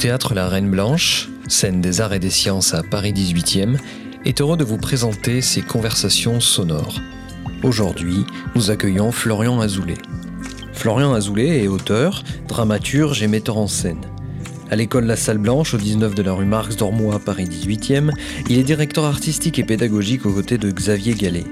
théâtre 0.00 0.32
La 0.32 0.48
Reine 0.48 0.70
Blanche, 0.70 1.28
scène 1.46 1.82
des 1.82 2.00
arts 2.00 2.14
et 2.14 2.18
des 2.18 2.30
sciences 2.30 2.72
à 2.72 2.82
Paris 2.82 3.12
18e, 3.12 3.76
est 4.24 4.40
heureux 4.40 4.56
de 4.56 4.64
vous 4.64 4.78
présenter 4.78 5.42
ces 5.42 5.60
conversations 5.60 6.40
sonores. 6.40 6.98
Aujourd'hui, 7.62 8.24
nous 8.54 8.70
accueillons 8.70 9.12
Florian 9.12 9.60
Azoulay. 9.60 9.98
Florian 10.72 11.12
Azoulay 11.12 11.62
est 11.62 11.68
auteur, 11.68 12.22
dramaturge 12.48 13.22
et 13.22 13.26
metteur 13.26 13.58
en 13.58 13.66
scène. 13.66 14.00
À 14.70 14.76
l'école 14.76 15.04
La 15.04 15.16
Salle 15.16 15.36
Blanche, 15.36 15.74
au 15.74 15.76
19 15.76 16.14
de 16.14 16.22
la 16.22 16.32
rue 16.32 16.46
Marx 16.46 16.76
d'Ormois, 16.76 17.18
Paris 17.18 17.44
18e, 17.44 18.10
il 18.48 18.58
est 18.58 18.62
directeur 18.62 19.04
artistique 19.04 19.58
et 19.58 19.64
pédagogique 19.64 20.24
aux 20.24 20.32
côtés 20.32 20.56
de 20.56 20.70
Xavier 20.70 21.12
Gallet. 21.12 21.44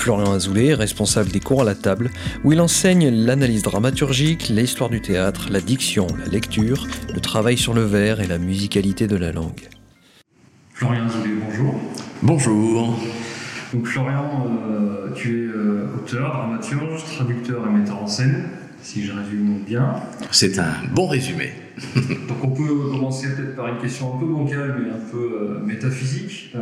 Florian 0.00 0.32
Azoulay 0.32 0.72
responsable 0.72 1.28
des 1.28 1.40
cours 1.40 1.60
à 1.60 1.64
la 1.64 1.74
table, 1.74 2.08
où 2.42 2.52
il 2.52 2.60
enseigne 2.62 3.10
l'analyse 3.10 3.62
dramaturgique, 3.62 4.48
l'histoire 4.48 4.88
du 4.88 5.02
théâtre, 5.02 5.48
la 5.50 5.60
diction, 5.60 6.06
la 6.18 6.24
lecture, 6.24 6.86
le 7.12 7.20
travail 7.20 7.58
sur 7.58 7.74
le 7.74 7.82
vers 7.82 8.22
et 8.22 8.26
la 8.26 8.38
musicalité 8.38 9.06
de 9.06 9.16
la 9.16 9.30
langue. 9.30 9.68
Florian 10.72 11.04
Azoulay, 11.04 11.34
bonjour. 11.46 11.74
Bonjour. 12.22 12.98
Donc 13.74 13.86
Florian, 13.86 14.46
euh, 14.70 15.12
tu 15.14 15.44
es 15.44 15.48
euh, 15.48 15.94
auteur, 15.94 16.32
dramaturge, 16.32 17.04
traducteur 17.04 17.66
et 17.66 17.70
metteur 17.70 18.02
en 18.02 18.06
scène, 18.06 18.44
si 18.80 19.04
je 19.04 19.12
résume 19.12 19.64
bien. 19.66 19.96
C'est 20.30 20.58
un 20.58 20.72
bon 20.94 21.08
résumé. 21.08 21.52
Donc 22.26 22.42
on 22.42 22.50
peut 22.50 22.90
commencer 22.90 23.28
peut-être 23.34 23.54
par 23.54 23.68
une 23.68 23.78
question 23.78 24.14
un 24.14 24.18
peu 24.18 24.26
bancale 24.26 24.76
mais 24.82 24.90
un 24.90 25.12
peu 25.12 25.18
euh, 25.18 25.60
métaphysique. 25.60 26.54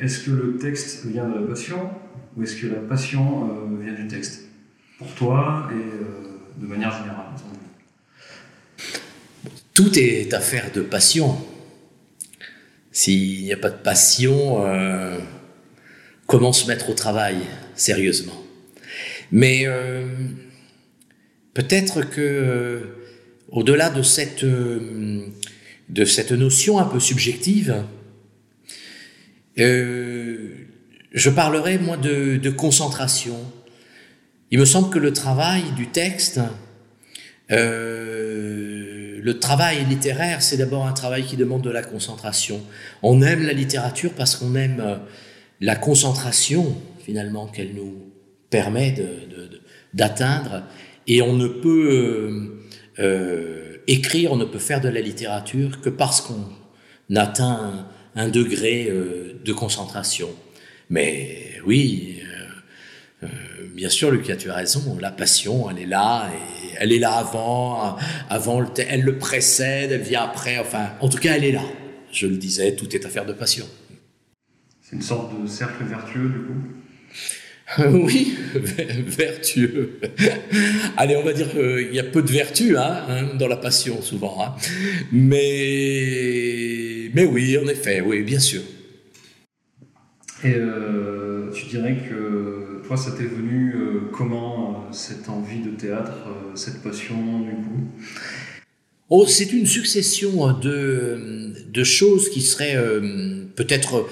Est-ce 0.00 0.20
que 0.20 0.30
le 0.30 0.56
texte 0.56 1.04
vient 1.04 1.28
de 1.28 1.34
la 1.34 1.46
passion? 1.46 1.90
Ou 2.38 2.44
est-ce 2.44 2.56
que 2.56 2.66
la 2.68 2.80
passion 2.80 3.50
euh, 3.50 3.82
vient 3.82 3.94
du 3.94 4.06
texte 4.06 4.44
Pour 4.98 5.12
toi 5.14 5.68
et 5.72 5.74
euh, 5.74 6.38
de 6.56 6.66
manière 6.66 6.92
générale 6.96 7.26
Tout 9.74 9.98
est 9.98 10.32
affaire 10.32 10.70
de 10.72 10.82
passion. 10.82 11.36
S'il 12.92 13.42
n'y 13.42 13.52
a 13.52 13.56
pas 13.56 13.70
de 13.70 13.82
passion, 13.82 14.64
euh, 14.64 15.18
comment 16.26 16.52
se 16.52 16.68
mettre 16.68 16.90
au 16.90 16.94
travail 16.94 17.38
sérieusement? 17.74 18.40
Mais 19.30 19.66
peut-être 21.52 22.00
que 22.00 22.82
au-delà 23.50 23.90
de 23.90 24.02
cette, 24.02 24.44
de 24.44 26.04
cette 26.06 26.32
notion 26.32 26.78
un 26.78 26.86
peu 26.86 26.98
subjective, 26.98 27.84
je 31.12 31.30
parlerai, 31.30 31.78
moi, 31.78 31.96
de, 31.96 32.50
concentration. 32.50 33.36
Il 34.50 34.58
me 34.58 34.64
semble 34.64 34.90
que 34.90 34.98
le 34.98 35.12
travail 35.12 35.62
du 35.76 35.88
texte, 35.88 36.40
euh, 37.50 39.18
le 39.22 39.38
travail 39.38 39.84
littéraire, 39.86 40.42
c'est 40.42 40.56
d'abord 40.56 40.86
un 40.86 40.92
travail 40.92 41.24
qui 41.24 41.36
demande 41.36 41.62
de 41.62 41.70
la 41.70 41.82
concentration. 41.82 42.60
On 43.02 43.22
aime 43.22 43.44
la 43.46 43.52
littérature 43.52 44.12
parce 44.16 44.36
qu'on 44.36 44.54
aime 44.54 44.80
euh, 44.80 44.96
la 45.60 45.76
concentration, 45.76 46.76
finalement, 47.04 47.46
qu'elle 47.46 47.74
nous 47.74 48.12
permet 48.50 48.94
d'atteindre. 49.94 50.62
Et 51.06 51.22
on 51.22 51.34
ne 51.34 51.48
peut 51.48 52.60
euh, 52.98 53.82
écrire, 53.86 54.32
on 54.32 54.36
ne 54.36 54.44
peut 54.44 54.58
faire 54.58 54.80
de 54.80 54.88
la 54.88 55.00
littérature 55.00 55.80
que 55.80 55.90
parce 55.90 56.20
qu'on 56.20 57.16
atteint 57.16 57.86
un 58.14 58.28
degré 58.28 58.92
de 59.44 59.52
concentration. 59.52 60.28
Mais 60.90 61.60
oui, 61.66 62.22
euh, 62.22 63.26
euh, 63.26 63.28
bien 63.74 63.90
sûr, 63.90 64.10
Lucas, 64.10 64.36
tu 64.36 64.50
as 64.50 64.54
raison, 64.54 64.96
la 65.00 65.10
passion, 65.10 65.70
elle 65.70 65.78
est 65.78 65.86
là, 65.86 66.30
et 66.32 66.76
elle 66.80 66.92
est 66.92 66.98
là 66.98 67.12
avant, 67.12 67.96
avant 68.30 68.64
elle 68.76 69.02
le 69.02 69.18
précède, 69.18 69.92
elle 69.92 70.02
vient 70.02 70.22
après, 70.22 70.58
enfin, 70.58 70.90
en 71.00 71.08
tout 71.08 71.18
cas, 71.18 71.36
elle 71.36 71.44
est 71.44 71.52
là. 71.52 71.64
Je 72.10 72.26
le 72.26 72.36
disais, 72.36 72.74
tout 72.74 72.94
est 72.96 73.04
affaire 73.04 73.26
de 73.26 73.34
passion. 73.34 73.66
C'est 74.80 74.96
une 74.96 75.02
sorte 75.02 75.40
de 75.40 75.46
cercle 75.46 75.84
vertueux, 75.84 76.28
du 76.28 76.38
coup? 76.38 76.54
Oui, 77.90 78.34
vertueux. 78.54 80.00
Allez, 80.96 81.16
on 81.16 81.22
va 81.22 81.34
dire 81.34 81.50
qu'il 81.50 81.94
y 81.94 82.00
a 82.00 82.04
peu 82.04 82.22
de 82.22 82.32
vertu 82.32 82.78
hein, 82.78 83.04
hein, 83.08 83.34
dans 83.38 83.46
la 83.46 83.58
passion, 83.58 84.00
souvent. 84.00 84.42
Hein. 84.42 84.54
Mais, 85.12 87.10
mais 87.12 87.26
oui, 87.26 87.58
en 87.58 87.68
effet, 87.68 88.00
oui, 88.00 88.22
bien 88.22 88.38
sûr. 88.38 88.62
Et 90.44 90.54
euh, 90.54 91.50
tu 91.52 91.66
dirais 91.66 91.96
que 92.08 92.86
toi, 92.86 92.96
ça 92.96 93.10
t'est 93.10 93.24
venu 93.24 93.74
euh, 93.74 94.00
comment 94.12 94.70
euh, 94.70 94.92
cette 94.92 95.28
envie 95.28 95.60
de 95.60 95.70
théâtre, 95.70 96.12
cette 96.54 96.80
passion 96.82 97.40
du 97.40 97.50
coup? 97.50 97.88
Oh, 99.10 99.26
c'est 99.26 99.52
une 99.52 99.66
succession 99.66 100.52
de, 100.52 101.52
de 101.68 101.84
choses 101.84 102.28
qui 102.28 102.42
seraient 102.42 102.76
peut-être 103.56 104.06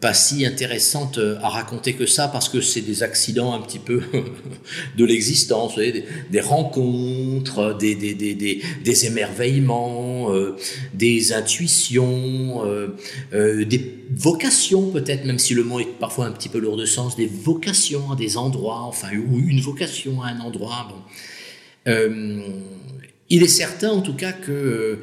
pas 0.00 0.14
si 0.14 0.46
intéressante 0.46 1.18
euh, 1.18 1.38
à 1.42 1.48
raconter 1.48 1.94
que 1.94 2.06
ça 2.06 2.28
parce 2.28 2.48
que 2.48 2.60
c'est 2.60 2.80
des 2.80 3.02
accidents 3.02 3.54
un 3.54 3.60
petit 3.60 3.78
peu 3.78 4.02
de 4.96 5.04
l'existence, 5.04 5.76
des, 5.76 6.40
rencontres, 6.40 7.76
des, 7.78 7.94
des, 7.94 8.14
des, 8.14 8.62
des 8.84 9.06
émerveillements, 9.06 10.32
euh, 10.32 10.56
des 10.94 11.32
intuitions, 11.32 12.64
euh, 12.64 13.64
des 13.64 14.04
vocations 14.10 14.90
peut-être, 14.90 15.24
même 15.24 15.38
si 15.38 15.54
le 15.54 15.64
mot 15.64 15.80
est 15.80 15.98
parfois 15.98 16.26
un 16.26 16.32
petit 16.32 16.48
peu 16.48 16.58
lourd 16.58 16.76
de 16.76 16.86
sens, 16.86 17.16
des 17.16 17.26
vocations 17.26 18.12
à 18.12 18.16
des 18.16 18.36
endroits, 18.36 18.82
enfin, 18.82 19.08
ou 19.14 19.38
une 19.38 19.60
vocation 19.60 20.22
à 20.22 20.28
un 20.28 20.40
endroit. 20.40 20.88
Bon. 20.88 21.92
il 23.28 23.42
est 23.42 23.48
certain 23.48 23.90
en 23.90 24.00
tout 24.02 24.14
cas 24.14 24.32
que 24.32 24.98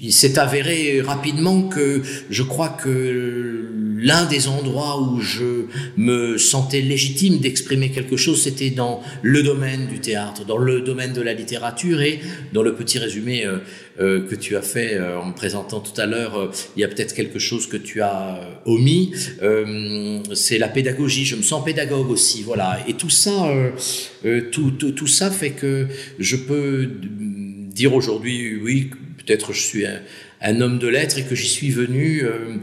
il 0.00 0.12
s'est 0.12 0.38
avéré 0.38 1.00
rapidement 1.00 1.62
que 1.62 2.02
je 2.30 2.42
crois 2.42 2.70
que 2.70 3.68
l'un 4.02 4.24
des 4.24 4.48
endroits 4.48 5.00
où 5.00 5.20
je 5.20 5.66
me 5.96 6.38
sentais 6.38 6.80
légitime 6.80 7.38
d'exprimer 7.38 7.90
quelque 7.90 8.16
chose, 8.16 8.42
c'était 8.42 8.70
dans 8.70 9.02
le 9.22 9.42
domaine 9.42 9.88
du 9.88 10.00
théâtre, 10.00 10.46
dans 10.46 10.56
le 10.56 10.80
domaine 10.80 11.12
de 11.12 11.20
la 11.20 11.34
littérature. 11.34 12.00
Et 12.00 12.20
dans 12.52 12.62
le 12.62 12.74
petit 12.74 12.98
résumé 12.98 13.44
euh, 13.44 13.58
euh, 14.00 14.26
que 14.26 14.34
tu 14.34 14.56
as 14.56 14.62
fait 14.62 14.94
euh, 14.94 15.18
en 15.18 15.26
me 15.26 15.34
présentant 15.34 15.80
tout 15.80 15.98
à 16.00 16.06
l'heure, 16.06 16.50
il 16.76 16.80
y 16.80 16.84
a 16.84 16.88
peut-être 16.88 17.14
quelque 17.14 17.38
chose 17.38 17.66
que 17.66 17.76
tu 17.76 18.00
as 18.00 18.40
omis, 18.64 19.12
c'est 20.34 20.58
la 20.58 20.68
pédagogie, 20.68 21.24
je 21.24 21.36
me 21.36 21.42
sens 21.42 21.64
pédagogue 21.64 22.10
aussi, 22.10 22.42
voilà. 22.42 22.78
Et 22.88 22.94
tout 22.94 23.10
ça, 23.10 23.52
tout, 24.52 24.70
tout, 24.70 24.92
tout 24.92 25.06
ça 25.06 25.30
fait 25.30 25.50
que 25.50 25.88
je 26.18 26.36
peux 26.36 26.88
dire 27.80 27.94
aujourd'hui, 27.94 28.56
oui, 28.56 28.90
peut-être 29.18 29.54
je 29.54 29.60
suis 29.60 29.84
un, 30.42 30.60
homme 30.60 30.78
de 30.78 30.86
lettres 30.86 31.18
et 31.18 31.24
que 31.24 31.34
j'y 31.34 31.48
suis 31.48 31.70
venu 31.70 32.22
euh, 32.22 32.56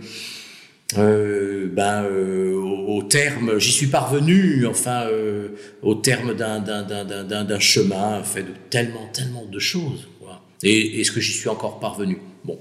euh, 0.98 1.68
ben, 1.72 2.04
euh, 2.04 2.54
au, 2.54 3.02
terme, 3.02 3.58
j'y 3.58 3.72
suis 3.72 3.88
parvenu, 3.88 4.68
enfin, 4.68 5.08
au 5.82 5.96
terme 5.96 6.36
d'un 6.36 7.60
chemin 7.60 8.22
fait 8.24 8.44
de 8.44 8.54
tellement, 8.70 9.08
tellement 9.12 9.46
de 9.46 9.60
choses. 9.60 10.08
Et 10.64 11.02
est-ce 11.02 11.12
que 11.12 11.20
j'y 11.20 11.34
suis 11.34 11.50
encore 11.50 11.80
parvenu? 11.80 12.18
Bon, 12.44 12.60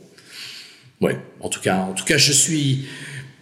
ouais, 1.01 1.19
en 1.41 1.49
tout 1.49 1.61
cas, 1.61 1.79
en 1.79 1.93
tout 1.93 2.05
cas, 2.05 2.19
je 2.19 2.33
suis 2.33 2.87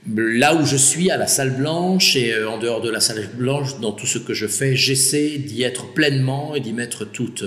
là 0.07 0.55
où 0.55 0.67
je 0.67 0.77
suis 0.77 1.11
à 1.11 1.17
la 1.17 1.27
salle 1.27 1.57
blanche 1.57 2.15
et 2.15 2.45
en 2.45 2.59
dehors 2.59 2.81
de 2.81 2.91
la 2.91 3.01
salle 3.01 3.29
blanche, 3.35 3.81
dans 3.81 3.93
tout 3.93 4.07
ce 4.07 4.19
que 4.19 4.35
je 4.35 4.47
fais, 4.47 4.77
j'essaie 4.77 5.39
d'y 5.39 5.63
être 5.63 5.93
pleinement 5.93 6.55
et 6.55 6.61
d'y 6.61 6.73
mettre 6.73 7.05
toute, 7.05 7.43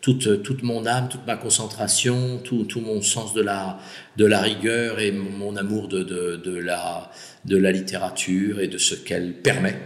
toute, 0.00 0.42
toute 0.42 0.62
mon 0.62 0.86
âme, 0.86 1.08
toute 1.08 1.26
ma 1.26 1.36
concentration, 1.36 2.38
tout, 2.38 2.64
tout 2.64 2.80
mon 2.80 3.02
sens 3.02 3.34
de 3.34 3.42
la, 3.42 3.78
de 4.16 4.24
la 4.24 4.40
rigueur 4.40 4.98
et 5.00 5.12
mon, 5.12 5.56
amour 5.56 5.88
de, 5.88 6.02
de, 6.02 6.56
la, 6.56 7.10
de 7.44 7.56
la 7.56 7.72
littérature 7.72 8.60
et 8.60 8.68
de 8.68 8.78
ce 8.78 8.94
qu'elle 8.94 9.34
permet. 9.34 9.76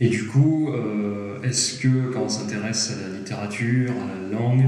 Et 0.00 0.08
du 0.08 0.26
coup, 0.26 0.72
euh, 0.72 1.42
est-ce 1.42 1.80
que 1.80 2.12
quand 2.12 2.22
on 2.24 2.28
s'intéresse 2.28 2.92
à 2.92 3.08
la 3.08 3.18
littérature, 3.18 3.90
à 3.90 4.22
la 4.22 4.38
langue, 4.38 4.66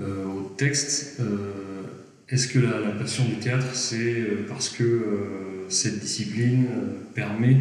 euh, 0.00 0.24
au 0.24 0.54
texte, 0.56 1.20
euh, 1.20 1.82
est-ce 2.28 2.48
que 2.48 2.58
la, 2.58 2.80
la, 2.80 2.92
passion 2.92 3.24
du 3.24 3.36
théâtre, 3.36 3.74
c'est 3.74 4.24
parce 4.48 4.70
que 4.70 5.66
cette 5.68 6.00
discipline 6.00 6.66
permet 7.14 7.56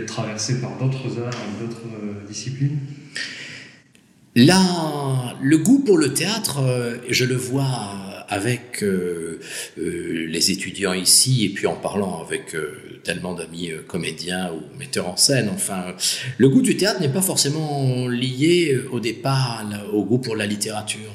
traversé 0.00 0.60
par 0.60 0.76
d'autres 0.78 1.18
arts 1.20 1.30
d'autres 1.60 1.86
euh, 1.86 2.26
disciplines 2.26 2.78
Là, 4.34 5.36
le 5.42 5.58
goût 5.58 5.80
pour 5.80 5.98
le 5.98 6.14
théâtre, 6.14 6.60
euh, 6.62 6.96
je 7.10 7.26
le 7.26 7.34
vois 7.34 7.90
avec 8.30 8.82
euh, 8.82 9.40
les 9.76 10.50
étudiants 10.50 10.94
ici 10.94 11.44
et 11.44 11.50
puis 11.50 11.66
en 11.66 11.74
parlant 11.74 12.22
avec 12.24 12.56
tellement 13.04 13.34
d'amis 13.34 13.72
comédiens 13.86 14.50
ou 14.54 14.78
metteurs 14.78 15.08
en 15.08 15.18
scène. 15.18 15.50
Enfin, 15.52 15.94
le 16.38 16.48
goût 16.48 16.62
du 16.62 16.78
théâtre 16.78 17.02
n'est 17.02 17.12
pas 17.12 17.20
forcément 17.20 18.08
lié 18.08 18.80
au 18.90 19.00
départ 19.00 19.66
au 19.92 20.06
goût 20.06 20.18
pour 20.18 20.34
la 20.34 20.46
littérature. 20.46 21.10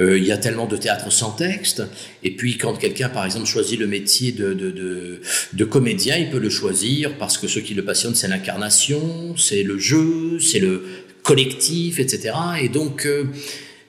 Euh, 0.00 0.18
il 0.18 0.24
y 0.24 0.32
a 0.32 0.38
tellement 0.38 0.66
de 0.66 0.76
théâtre 0.76 1.12
sans 1.12 1.32
texte. 1.32 1.82
Et 2.22 2.30
puis 2.30 2.56
quand 2.56 2.74
quelqu'un, 2.74 3.08
par 3.08 3.24
exemple, 3.24 3.46
choisit 3.46 3.78
le 3.78 3.86
métier 3.86 4.32
de, 4.32 5.64
comédien, 5.64 6.16
il 6.16 6.30
peut 6.30 6.38
le 6.38 6.50
choisir 6.50 7.16
parce 7.18 7.36
que 7.36 7.46
ce 7.46 7.58
qui 7.58 7.74
le 7.74 7.84
passionne, 7.84 8.14
c'est 8.14 8.28
l'incarnation, 8.28 9.36
c'est 9.36 9.62
le 9.62 9.78
jeu, 9.78 10.38
c'est 10.40 10.58
le 10.58 10.84
collectif, 11.22 11.98
etc. 11.98 12.32
Et 12.62 12.68
donc, 12.68 13.06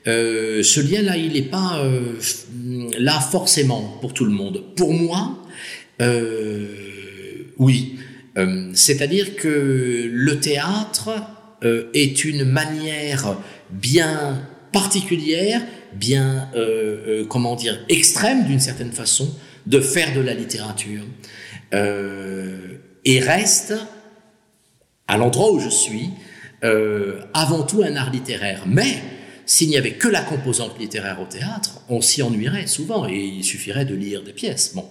ce 0.06 0.80
lien-là, 0.82 1.18
il 1.18 1.34
n'est 1.34 1.42
pas 1.42 1.82
là 3.00 3.20
forcément 3.20 3.98
pour 4.02 4.14
tout 4.14 4.26
le 4.26 4.32
monde. 4.32 4.64
Pour 4.76 4.94
moi, 4.94 5.38
oui. 7.58 7.96
C'est-à-dire 8.74 9.36
que 9.38 10.10
le 10.12 10.40
théâtre 10.40 11.10
est 11.94 12.26
une 12.26 12.44
manière 12.44 13.38
bien 13.72 14.42
particulière, 14.72 15.62
bien, 15.94 16.50
euh, 16.56 17.22
euh, 17.22 17.26
comment 17.26 17.56
dire, 17.56 17.80
extrême 17.90 18.46
d'une 18.46 18.60
certaine 18.60 18.92
façon, 18.92 19.34
de 19.66 19.80
faire 19.80 20.14
de 20.14 20.22
la 20.22 20.34
littérature. 20.34 21.04
Euh, 21.74 22.78
et 23.06 23.20
reste, 23.20 23.74
à 25.08 25.18
l'endroit 25.18 25.52
où 25.52 25.60
je 25.60 25.70
suis, 25.70 26.10
avant 27.34 27.64
tout 27.64 27.82
un 27.82 27.96
art 27.96 28.12
littéraire. 28.12 28.66
Mais 28.68 29.02
s'il 29.48 29.68
n'y 29.70 29.78
avait 29.78 29.94
que 29.94 30.08
la 30.08 30.22
composante 30.22 30.80
littéraire 30.80 31.20
au 31.20 31.26
théâtre, 31.26 31.82
on 31.90 32.02
s'y 32.02 32.22
ennuierait 32.22 32.68
souvent 32.68 33.08
et 33.08 33.18
il 33.18 33.44
suffirait 33.44 33.84
de 33.84 33.96
lire 33.96 34.24
des 34.24 34.32
pièces. 34.32 34.74
Bon. 34.76 34.86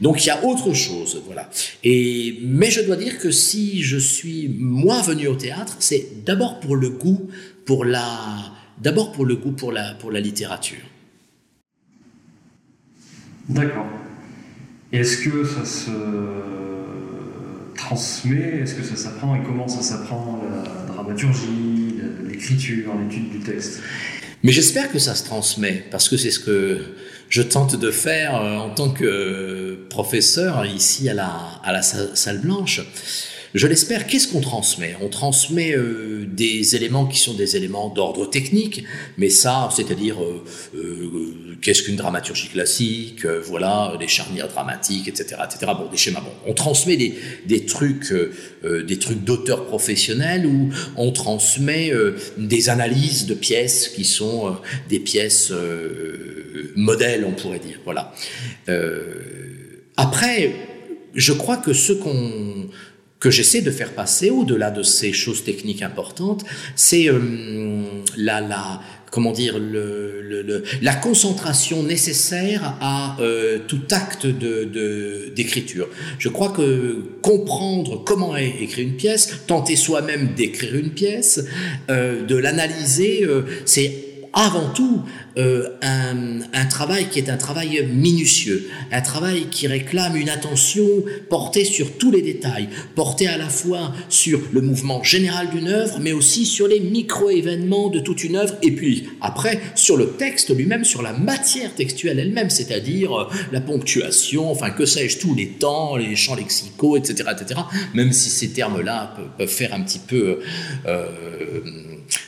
Donc 0.00 0.24
il 0.24 0.26
y 0.26 0.30
a 0.30 0.44
autre 0.44 0.74
chose, 0.74 1.22
voilà. 1.24 1.48
Et, 1.84 2.40
mais 2.42 2.72
je 2.72 2.80
dois 2.80 2.96
dire 2.96 3.18
que 3.20 3.30
si 3.30 3.82
je 3.82 3.96
suis 3.96 4.48
moi 4.58 5.00
venu 5.02 5.28
au 5.28 5.36
théâtre, 5.36 5.76
c'est 5.78 6.24
d'abord 6.24 6.58
pour 6.58 6.74
le 6.74 6.90
goût, 6.90 7.30
pour 7.64 7.84
la, 7.84 8.51
D'abord 8.82 9.12
pour 9.12 9.24
le 9.24 9.36
goût 9.36 9.52
pour 9.52 9.70
la, 9.70 9.94
pour 9.94 10.10
la 10.10 10.18
littérature. 10.18 10.84
D'accord. 13.48 13.86
Est-ce 14.92 15.18
que 15.18 15.44
ça 15.44 15.64
se 15.64 15.90
transmet? 17.76 18.60
Est-ce 18.62 18.74
que 18.74 18.82
ça 18.82 18.96
s'apprend? 18.96 19.36
Et 19.36 19.42
comment 19.44 19.68
ça 19.68 19.82
s'apprend 19.82 20.42
La 20.50 20.92
dramaturgie, 20.92 21.94
l'écriture, 22.26 22.92
l'étude 23.00 23.30
du 23.30 23.38
texte? 23.38 23.80
Mais 24.42 24.50
j'espère 24.50 24.90
que 24.90 24.98
ça 24.98 25.14
se 25.14 25.24
transmet, 25.24 25.84
parce 25.92 26.08
que 26.08 26.16
c'est 26.16 26.32
ce 26.32 26.40
que 26.40 26.80
je 27.28 27.42
tente 27.42 27.76
de 27.76 27.92
faire 27.92 28.34
euh, 28.34 28.56
en 28.56 28.70
tant 28.70 28.90
que 28.90 29.86
professeur 29.90 30.66
ici 30.66 31.08
à 31.08 31.14
la, 31.14 31.30
à 31.62 31.72
la 31.72 31.82
salle 31.82 32.40
blanche. 32.40 32.80
Je 33.54 33.66
l'espère. 33.66 34.06
Qu'est-ce 34.06 34.28
qu'on 34.28 34.40
transmet? 34.40 34.96
On 35.02 35.08
transmet 35.08 35.76
euh, 35.76 36.26
des 36.26 36.74
éléments 36.74 37.04
qui 37.06 37.18
sont 37.18 37.34
des 37.34 37.54
éléments 37.56 37.90
d'ordre 37.90 38.24
technique, 38.28 38.84
mais 39.18 39.28
ça, 39.28 39.68
c'est-à-dire 39.74 40.22
euh, 40.22 40.42
euh, 40.74 41.56
qu'est-ce 41.60 41.82
qu'une 41.82 41.96
dramaturgie 41.96 42.48
classique, 42.48 43.26
voilà, 43.26 43.94
des 44.00 44.08
charnières 44.08 44.48
dramatiques, 44.48 45.08
etc., 45.08 45.36
etc. 45.44 45.72
Bon, 45.76 45.90
des 45.90 45.98
schémas. 45.98 46.20
Bon, 46.20 46.32
on 46.46 46.54
transmet 46.54 46.96
des, 46.96 47.14
des 47.46 47.66
trucs, 47.66 48.12
des 48.64 48.98
trucs 48.98 49.22
d'auteurs 49.22 49.66
professionnels 49.66 50.46
ou 50.46 50.70
on 50.96 51.12
transmet 51.12 51.92
des 52.38 52.68
analyses 52.68 53.26
de 53.26 53.34
pièces 53.34 53.88
qui 53.88 54.04
sont 54.04 54.56
des 54.88 54.98
pièces 54.98 55.52
modèles, 56.74 57.24
on 57.26 57.32
pourrait 57.32 57.60
dire. 57.60 57.78
Voilà. 57.84 58.12
après, 59.96 60.52
je 61.14 61.32
crois 61.32 61.58
que 61.58 61.72
ce 61.72 61.92
qu'on 61.92 62.68
que 63.22 63.30
j'essaie 63.30 63.62
de 63.62 63.70
faire 63.70 63.92
passer 63.92 64.30
au-delà 64.30 64.72
de 64.72 64.82
ces 64.82 65.12
choses 65.12 65.44
techniques 65.44 65.82
importantes, 65.82 66.44
c'est 66.74 67.08
euh, 67.08 67.20
la, 68.16 68.40
la, 68.40 68.80
comment 69.12 69.30
dire, 69.30 69.60
le, 69.60 70.20
le, 70.20 70.64
la 70.80 70.94
concentration 70.96 71.84
nécessaire 71.84 72.76
à 72.80 73.16
euh, 73.20 73.60
tout 73.68 73.82
acte 73.92 74.26
de, 74.26 75.32
d'écriture. 75.36 75.88
Je 76.18 76.30
crois 76.30 76.50
que 76.50 77.04
comprendre 77.22 78.02
comment 78.04 78.36
est 78.36 78.56
écrire 78.60 78.88
une 78.88 78.96
pièce, 78.96 79.44
tenter 79.46 79.76
soi-même 79.76 80.34
d'écrire 80.34 80.74
une 80.74 80.90
pièce, 80.90 81.44
euh, 81.90 82.26
de 82.26 82.34
l'analyser, 82.34 83.22
euh, 83.22 83.42
c'est 83.66 84.11
avant 84.32 84.70
tout 84.70 85.02
euh, 85.36 85.68
un, 85.82 86.40
un, 86.52 86.66
travail 86.66 87.08
qui 87.08 87.18
est 87.18 87.28
un 87.28 87.36
travail 87.36 87.86
minutieux, 87.92 88.68
un 88.90 89.00
travail 89.00 89.46
qui 89.50 89.66
réclame 89.66 90.16
une 90.16 90.28
attention 90.28 90.86
portée 91.28 91.64
sur 91.64 91.98
tous 91.98 92.10
les 92.10 92.22
détails, 92.22 92.68
portée 92.94 93.28
à 93.28 93.36
la 93.36 93.48
fois 93.48 93.92
sur 94.08 94.40
le 94.52 94.60
mouvement 94.60 95.02
général 95.02 95.50
d'une 95.50 95.68
œuvre, 95.68 95.98
mais 96.00 96.12
aussi 96.12 96.46
sur 96.46 96.66
les 96.66 96.80
micro-événements 96.80 97.88
de 97.88 98.00
toute 98.00 98.24
une 98.24 98.36
œuvre, 98.36 98.54
et 98.62 98.72
puis 98.72 99.08
après 99.20 99.60
sur 99.74 99.96
le 99.96 100.12
texte 100.12 100.54
lui-même, 100.54 100.84
sur 100.84 101.02
la 101.02 101.12
matière 101.12 101.74
textuelle 101.74 102.18
elle-même, 102.18 102.50
c'est-à-dire 102.50 103.18
euh, 103.18 103.30
la 103.52 103.60
ponctuation, 103.60 104.50
enfin 104.50 104.70
que 104.70 104.86
sais-je, 104.86 105.18
tous 105.18 105.34
les 105.34 105.48
temps, 105.48 105.96
les 105.96 106.16
champs 106.16 106.36
lexicaux, 106.36 106.96
etc., 106.96 107.30
etc., 107.32 107.60
même 107.94 108.12
si 108.12 108.30
ces 108.30 108.50
termes-là 108.50 109.14
peuvent, 109.36 109.48
faire 109.48 109.74
un 109.74 109.82
petit 109.82 109.98
peu... 109.98 110.40
Euh, 110.86 111.08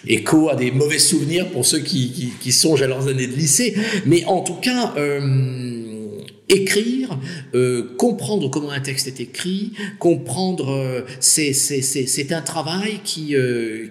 écho 0.06 0.48
à 0.48 0.56
des 0.56 0.70
mauvais 0.70 0.98
souvenirs 0.98 1.48
pour 1.50 1.66
ceux 1.66 1.80
qui, 1.80 2.32
songent 2.52 2.82
à 2.82 2.86
leurs 2.86 3.08
années 3.08 3.26
de 3.26 3.34
lycée. 3.34 3.74
Mais 4.06 4.24
en 4.26 4.40
tout 4.40 4.54
cas, 4.54 4.94
euh, 4.96 6.18
écrire, 6.48 7.18
euh, 7.54 7.94
comprendre 7.96 8.50
comment 8.50 8.70
un 8.70 8.80
texte 8.80 9.06
est 9.06 9.20
écrit, 9.20 9.72
comprendre, 9.98 10.70
euh, 10.70 11.02
c'est 11.20 12.32
un 12.32 12.42
travail 12.42 13.00
qui, 13.04 13.34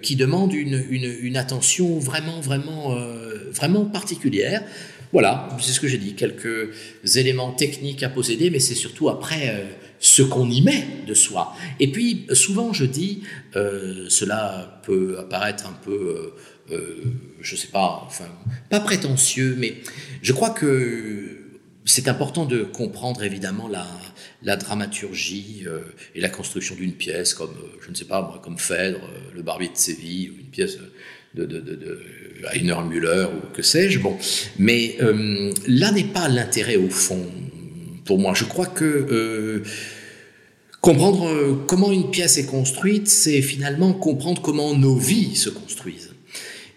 qui 0.02 0.16
demande 0.16 0.52
une, 0.52 0.84
une, 0.90 1.14
une, 1.22 1.36
attention 1.36 1.98
vraiment, 1.98 2.40
vraiment, 2.40 2.96
vraiment 3.52 3.84
particulière. 3.84 4.62
Voilà, 5.12 5.48
c'est 5.60 5.70
ce 5.70 5.78
que 5.78 5.86
j'ai 5.86 5.98
dit, 5.98 6.14
quelques 6.14 6.70
éléments 7.16 7.52
techniques 7.52 8.02
à 8.02 8.08
posséder, 8.08 8.50
mais 8.50 8.58
c'est 8.58 8.74
surtout 8.74 9.08
après 9.08 9.64
ce 10.04 10.20
qu'on 10.20 10.50
y 10.50 10.60
met 10.60 10.86
de 11.06 11.14
soi. 11.14 11.56
Et 11.80 11.90
puis, 11.90 12.26
souvent, 12.32 12.74
je 12.74 12.84
dis, 12.84 13.22
euh, 13.56 14.04
cela 14.10 14.82
peut 14.84 15.16
apparaître 15.18 15.66
un 15.66 15.72
peu, 15.72 16.34
euh, 16.70 16.74
euh, 16.74 17.04
je 17.40 17.54
ne 17.54 17.58
sais 17.58 17.68
pas, 17.68 18.02
enfin, 18.04 18.26
pas 18.68 18.80
prétentieux, 18.80 19.56
mais 19.58 19.76
je 20.20 20.34
crois 20.34 20.50
que 20.50 21.38
c'est 21.86 22.06
important 22.06 22.44
de 22.44 22.64
comprendre 22.64 23.24
évidemment 23.24 23.66
la, 23.66 24.56
dramaturgie 24.56 25.64
et 26.14 26.20
la 26.20 26.28
construction 26.28 26.74
d'une 26.74 26.92
pièce, 26.92 27.32
comme, 27.32 27.56
je 27.80 27.88
ne 27.88 27.94
sais 27.94 28.04
pas, 28.04 28.20
moi, 28.20 28.42
comme 28.44 28.58
Phèdre, 28.58 29.00
Le 29.34 29.40
Barbier 29.40 29.70
de 29.70 29.76
Séville, 29.76 30.28
ou 30.28 30.34
une 30.38 30.50
pièce 30.50 30.76
de, 31.34 31.46
de 31.46 31.98
Heiner 32.52 32.76
Müller, 32.86 33.28
ou 33.34 33.54
que 33.54 33.62
sais-je. 33.62 34.00
Bon. 34.00 34.18
Mais 34.58 34.98
là 35.66 35.92
n'est 35.92 36.04
pas 36.04 36.28
l'intérêt 36.28 36.76
au 36.76 36.90
fond 36.90 37.26
pour 38.04 38.18
moi. 38.18 38.34
Je 38.34 38.44
crois 38.44 38.66
que 38.66 39.62
Comprendre 40.84 41.26
euh, 41.28 41.64
comment 41.66 41.90
une 41.90 42.10
pièce 42.10 42.36
est 42.36 42.44
construite, 42.44 43.08
c'est 43.08 43.40
finalement 43.40 43.94
comprendre 43.94 44.42
comment 44.42 44.76
nos 44.76 44.96
vies 44.96 45.34
se 45.34 45.48
construisent. 45.48 46.10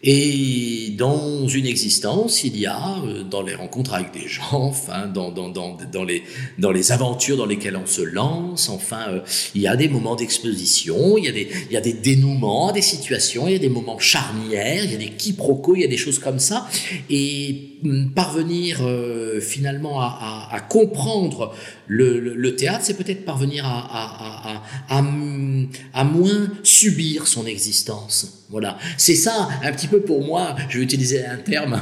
Et 0.01 0.93
dans 0.98 1.48
une 1.50 1.65
existence, 1.65 2.46
il 2.46 2.57
y 2.57 2.67
a, 2.67 3.00
euh, 3.03 3.24
dans 3.24 3.41
les 3.41 3.53
rencontres 3.53 3.96
avec 3.96 4.13
des 4.13 4.27
gens, 4.29 4.43
enfin, 4.53 5.07
dans, 5.07 5.31
dans, 5.31 5.50
dans, 5.50 5.75
dans, 5.91 6.05
les, 6.05 6.24
dans 6.57 6.72
les 6.72 6.93
aventures 6.93 7.36
dans 7.36 7.46
lesquelles 7.46 7.75
on 7.75 7.86
se 7.86 8.01
lance, 8.01 8.69
enfin, 8.69 9.10
euh, 9.10 9.19
il 9.55 9.62
y 9.62 9.67
a 9.67 9.75
des 9.75 9.89
moments 9.89 10.15
d'exposition, 10.15 11.17
il, 11.17 11.25
y 11.25 11.27
a 11.27 11.34
des, 11.34 11.50
il 11.69 11.74
y 11.74 11.77
a 11.77 11.81
des 11.81 11.91
dénouements, 11.91 12.72
des 12.72 12.81
situations, 12.81 13.48
il 13.48 13.53
y 13.53 13.55
a 13.57 13.60
des 13.60 13.67
moments 13.67 14.00
charnières, 14.00 14.86
il 14.86 14.91
y 14.91 14.96
a 14.96 15.00
des 15.00 15.10
quiproquos, 15.10 15.75
il 15.75 15.81
y 15.81 15.86
a 15.86 15.89
des 15.89 15.98
choses 15.98 16.19
comme 16.19 16.39
ça. 16.39 16.69
Et 17.10 17.76
parvenir 18.15 18.79
euh, 18.81 19.39
finalement 19.39 20.01
à, 20.01 20.60
comprendre 20.69 21.53
le, 21.88 22.55
théâtre, 22.55 22.84
c'est 22.84 22.96
peut-être 22.96 23.25
parvenir 23.25 23.65
à, 23.65 24.62
à, 24.89 26.03
moins 26.03 26.50
subir 26.63 27.27
son 27.27 27.46
existence. 27.46 28.46
Voilà. 28.50 28.77
C'est 28.98 29.15
ça, 29.15 29.50
un 29.63 29.72
petit 29.72 29.88
peu 29.88 30.01
pour 30.01 30.25
moi, 30.25 30.55
je 30.69 30.77
vais 30.77 30.84
utiliser 30.84 31.25
un 31.25 31.38
terme, 31.38 31.81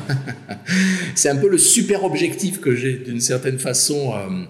c'est 1.15 1.29
un 1.29 1.37
peu 1.37 1.49
le 1.49 1.57
super 1.57 2.03
objectif 2.03 2.59
que 2.59 2.75
j'ai 2.75 2.93
d'une 2.93 3.21
certaine 3.21 3.59
façon. 3.59 4.13
Euh, 4.13 4.45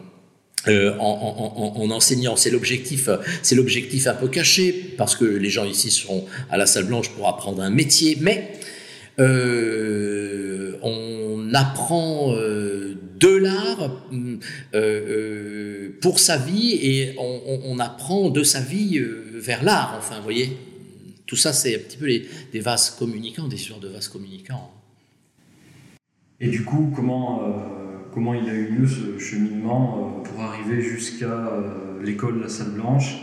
euh, 0.68 0.96
en, 0.98 1.76
en, 1.78 1.80
en, 1.80 1.92
enseignant, 1.92 2.36
c'est 2.36 2.50
l'objectif, 2.50 3.08
c'est 3.44 3.54
l'objectif 3.54 4.08
un 4.08 4.16
peu 4.16 4.28
caché 4.28 4.96
parce 4.98 5.16
que 5.16 5.24
les 5.24 5.52
gens 5.52 5.66
ici 5.66 5.92
seront 5.92 6.26
à 6.50 6.58
la 6.58 6.66
salle 6.66 6.86
blanche 6.86 7.10
pour 7.10 7.28
apprendre 7.28 7.62
un 7.62 7.70
métier, 7.70 8.18
mais 8.20 8.52
apprend 11.56 12.34
euh, 12.34 12.96
de 13.20 13.36
l'art 13.36 13.92
euh, 14.12 14.38
euh, 14.74 15.90
pour 16.02 16.20
sa 16.20 16.38
vie 16.38 16.74
et 16.74 17.16
on, 17.18 17.80
apprend 17.80 18.30
de 18.30 18.44
sa 18.44 18.60
vie 18.60 19.02
vers 19.34 19.64
l'art. 19.64 19.96
Enfin, 19.98 20.18
vous 20.18 20.24
voyez, 20.24 20.58
tout 21.26 21.36
ça, 21.36 21.54
c'est 21.54 21.76
un 21.76 21.80
petit 21.80 21.98
peu 21.98 22.08
des 22.08 22.60
vases 22.60 22.92
communicants, 22.92 23.48
des 23.48 23.56
histoires 23.56 23.80
de 23.80 23.90
vases 23.90 24.08
communicants. 24.08 24.72
Et 26.40 26.50
du 26.50 26.64
coup, 26.64 26.92
comment, 26.96 27.42
comment 28.14 28.34
il 28.34 28.50
a 28.50 28.54
eu 28.54 28.68
lieu 28.68 28.88
ce 28.88 29.18
cheminement 29.18 30.24
pour 30.24 30.42
arriver 30.42 30.82
jusqu'à 30.82 31.50
l'école 32.04 32.42
La 32.42 32.50
Salle 32.50 32.72
Blanche? 32.72 33.16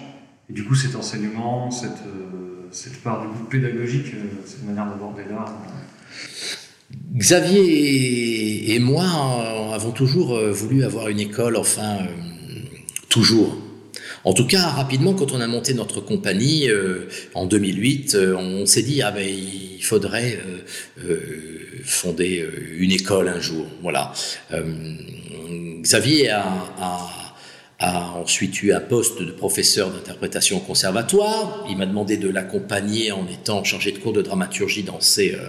Et 0.50 0.52
du 0.52 0.64
coup, 0.64 0.74
cet 0.74 0.96
enseignement, 0.96 1.70
cette, 1.70 2.02
cette 2.70 3.02
part 3.02 3.22
du 3.22 3.28
coup 3.28 3.44
pédagogique, 3.44 4.14
cette 4.44 4.64
manière 4.64 4.88
d'aborder 4.88 5.24
l'art 5.30 5.54
Xavier 7.14 8.74
et 8.74 8.78
moi 8.78 9.04
avons 9.74 9.92
toujours 9.92 10.38
voulu 10.50 10.84
avoir 10.84 11.08
une 11.08 11.20
école, 11.20 11.56
enfin, 11.56 11.98
toujours 13.08 13.56
En 14.24 14.32
tout 14.32 14.46
cas, 14.46 14.66
rapidement, 14.68 15.12
quand 15.12 15.32
on 15.32 15.40
a 15.40 15.46
monté 15.46 15.74
notre 15.74 16.00
compagnie 16.00 16.68
en 17.34 17.46
2008, 17.46 18.16
on 18.38 18.64
s'est 18.66 18.82
dit 18.82 19.02
ah 19.02 19.10
ben 19.10 19.26
il 19.26 19.82
faudrait 19.82 20.38
fonder 21.84 22.46
une 22.78 22.92
école 22.92 23.28
un 23.28 23.40
jour. 23.40 23.66
Voilà. 23.82 24.12
Xavier 25.82 26.30
a 26.30 27.22
a 27.82 28.12
ensuite 28.12 28.62
eu 28.62 28.72
un 28.72 28.80
poste 28.80 29.20
de 29.20 29.32
professeur 29.32 29.90
d'interprétation 29.90 30.58
au 30.58 30.60
conservatoire. 30.60 31.66
Il 31.68 31.76
m'a 31.76 31.86
demandé 31.86 32.16
de 32.16 32.28
l'accompagner 32.28 33.10
en 33.10 33.26
étant 33.26 33.64
chargé 33.64 33.90
de 33.90 33.98
cours 33.98 34.12
de 34.12 34.22
dramaturgie 34.22 34.84
dans 34.84 35.00
ses, 35.00 35.34
euh, 35.34 35.38
euh, 35.38 35.48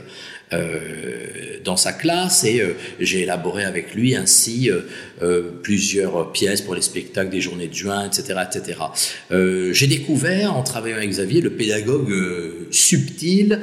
dans 1.64 1.78
sa 1.78 1.94
classe 1.94 2.44
et 2.44 2.62
euh, 2.62 2.74
j'ai 3.00 3.22
élaboré 3.22 3.64
avec 3.64 3.94
lui 3.96 4.16
ainsi 4.16 4.70
euh, 4.70 5.52
plusieurs 5.62 6.32
pièces 6.32 6.62
pour 6.62 6.76
les 6.76 6.82
spectacles 6.82 7.30
des 7.30 7.42
journées 7.42 7.68
de 7.68 7.74
juin, 7.74 8.06
etc. 8.06 8.40
etc. 8.48 8.80
j'ai 9.72 9.88
découvert 9.88 10.56
en 10.56 10.64
travaillant 10.64 10.98
avec 10.98 11.10
Xavier 11.10 11.42
le 11.42 11.52
pédagogue 11.52 12.14
subtil, 12.72 13.60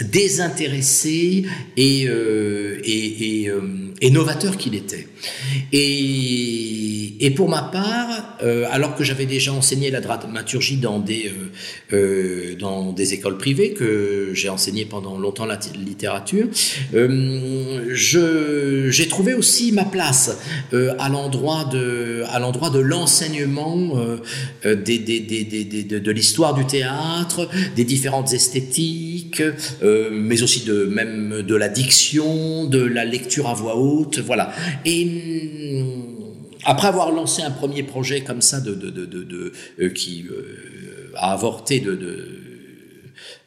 désintéressé 0.00 1.44
et, 1.76 2.08
novateur 4.10 4.56
qu'il 4.56 4.74
était. 4.74 5.08
Et, 5.72 7.26
et, 7.26 7.30
pour 7.30 7.48
ma 7.48 7.62
part, 7.62 8.38
alors 8.70 8.94
que 8.94 9.02
j'avais 9.02 9.26
déjà 9.26 9.52
enseigné 9.52 9.90
la 9.90 10.00
dramaturgie 10.00 10.76
dans 10.76 11.00
des, 11.00 11.32
dans 12.58 12.92
des 12.92 13.14
écoles 13.14 13.38
privées, 13.38 13.72
que 13.72 14.30
j'ai 14.34 14.48
enseigné 14.48 14.84
pendant 14.84 15.18
longtemps 15.18 15.46
la 15.46 15.56
littérature, 15.76 16.46
euh, 16.94 17.90
j'ai 17.94 19.08
trouvé 19.08 19.34
aussi 19.34 19.72
ma 19.72 19.84
place 19.84 20.36
euh, 20.72 20.94
à 20.98 21.08
l'endroit 21.08 21.64
de, 21.64 22.24
à 22.30 22.38
l'endroit 22.38 22.70
de 22.70 22.78
l'enseignement 22.78 23.92
euh, 24.64 24.74
des, 24.74 24.98
des, 24.98 25.20
de, 25.20 26.10
l'histoire 26.10 26.54
du 26.54 26.66
théâtre, 26.66 27.48
des 27.76 27.84
différentes 27.84 28.32
esthétiques, 28.32 29.42
mais 29.82 30.42
aussi 30.42 30.64
de 30.64 30.84
même 30.84 31.42
de 31.42 31.54
la 31.54 31.68
diction, 31.68 32.64
de 32.66 32.82
la 32.82 33.04
lecture 33.04 33.48
à 33.48 33.54
voix 33.54 33.76
haute, 33.76 34.18
voilà. 34.18 34.52
Et 34.84 35.82
après 36.64 36.88
avoir 36.88 37.10
lancé 37.12 37.42
un 37.42 37.50
premier 37.50 37.82
projet 37.82 38.20
comme 38.22 38.40
ça 38.40 38.60
de, 38.60 38.74
de, 38.74 38.90
de, 38.90 39.88
qui 39.88 40.24
a 41.16 41.32
avorté 41.32 41.80
de, 41.80 42.43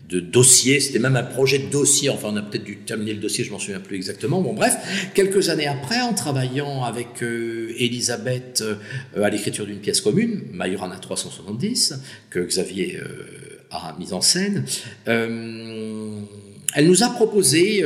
de 0.09 0.19
dossier, 0.21 0.79
c'était 0.79 0.99
même 0.99 1.17
un 1.17 1.23
projet 1.23 1.59
de 1.59 1.69
dossier, 1.69 2.09
enfin 2.09 2.29
on 2.31 2.37
a 2.37 2.41
peut-être 2.41 2.63
dû 2.63 2.77
terminer 2.77 3.13
le 3.13 3.19
dossier, 3.19 3.43
je 3.43 3.51
m'en 3.51 3.59
souviens 3.59 3.81
plus 3.81 3.97
exactement, 3.97 4.41
bon 4.41 4.53
bref, 4.53 5.09
quelques 5.13 5.49
années 5.49 5.67
après, 5.67 5.99
en 5.99 6.13
travaillant 6.13 6.83
avec 6.83 7.21
euh, 7.23 7.73
Elisabeth 7.77 8.63
euh, 8.63 9.23
à 9.23 9.29
l'écriture 9.29 9.65
d'une 9.65 9.79
pièce 9.79 9.99
commune, 9.99 10.43
Majorana 10.53 10.95
370, 10.97 12.01
que 12.29 12.39
Xavier 12.39 12.99
euh, 13.01 13.59
a 13.69 13.95
mise 13.99 14.13
en 14.13 14.21
scène, 14.21 14.63
elle 15.05 16.87
nous 16.87 17.03
a 17.03 17.09
proposé 17.09 17.83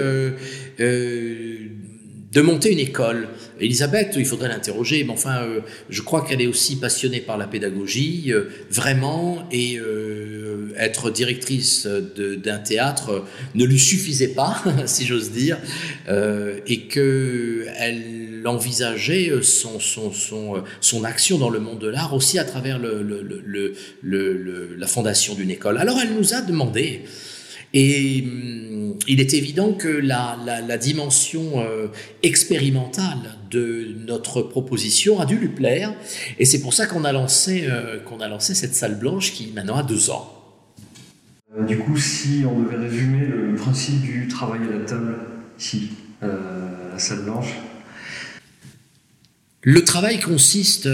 de 0.78 2.42
monter 2.42 2.72
une 2.72 2.80
école. 2.80 3.30
Elisabeth, 3.62 4.16
il 4.18 4.26
faudrait 4.26 4.50
l'interroger, 4.50 5.04
mais 5.04 5.14
enfin, 5.14 5.44
euh, 5.44 5.60
je 5.90 6.02
crois 6.02 6.26
qu'elle 6.26 6.42
est 6.42 6.48
aussi 6.48 6.78
passionnée 6.78 7.22
par 7.22 7.38
la 7.38 7.46
pédagogie, 7.46 8.34
euh, 8.34 8.50
vraiment, 8.72 9.48
et 9.52 9.78
euh, 9.78 10.74
être 10.78 11.12
directrice 11.12 11.86
d'un 11.86 12.58
théâtre 12.58 13.24
ne 13.54 13.66
lui 13.66 13.80
suffisait 13.80 14.30
pas, 14.30 14.64
si 14.86 15.06
j'ose 15.06 15.32
dire, 15.32 15.60
et 16.68 16.88
qu'elle 16.88 18.42
envisageait 18.46 19.32
son, 19.42 21.04
action 21.04 21.38
dans 21.38 21.50
le 21.50 21.60
monde 21.60 21.80
de 21.80 21.88
l'art 21.88 22.14
aussi 22.14 22.40
à 22.40 22.44
travers 22.44 22.80
la 24.04 24.88
fondation 24.88 25.36
d'une 25.36 25.52
école. 25.52 25.78
Alors 25.78 26.00
elle 26.02 26.16
nous 26.16 26.34
a 26.34 26.42
demandé, 26.42 27.04
et 27.74 28.24
hum, 28.26 28.98
il 29.08 29.20
est 29.20 29.34
évident 29.34 29.74
que 29.74 29.88
la, 29.88 30.38
la, 30.46 30.78
dimension 30.78 31.62
euh, 31.62 31.88
expérimentale 32.24 33.38
de 33.50 33.96
notre 34.06 34.42
proposition 34.42 35.20
a 35.20 35.26
dû 35.26 35.38
lui 35.38 35.50
plaire, 35.50 35.94
et 36.40 36.46
c'est 36.46 36.62
pour 36.62 36.74
ça 36.74 36.88
qu'on 36.88 37.04
a, 37.04 37.12
lancé, 37.12 37.66
euh, 37.70 38.00
qu'on 38.00 38.20
a 38.20 38.28
lancé 38.28 38.54
cette 38.54 38.76
salle 38.76 38.98
blanche 38.98 39.34
qui 39.34 39.52
maintenant 39.54 39.78
a 39.78 39.84
deux 39.84 40.10
ans. 40.10 40.38
Euh, 41.58 41.66
du 41.66 41.78
coup, 41.78 41.98
si 41.98 42.44
on 42.46 42.62
devait 42.62 42.88
résumer 42.88 43.26
le 43.26 43.56
principe 43.56 44.02
du 44.02 44.28
travail 44.28 44.62
à 44.70 44.78
la 44.78 44.86
table 44.86 45.16
ici, 45.60 45.90
la 46.22 47.00
salle 47.00 47.24
blanche 47.24 47.56
Le 49.64 49.84
travail 49.84 50.20
consiste 50.20 50.88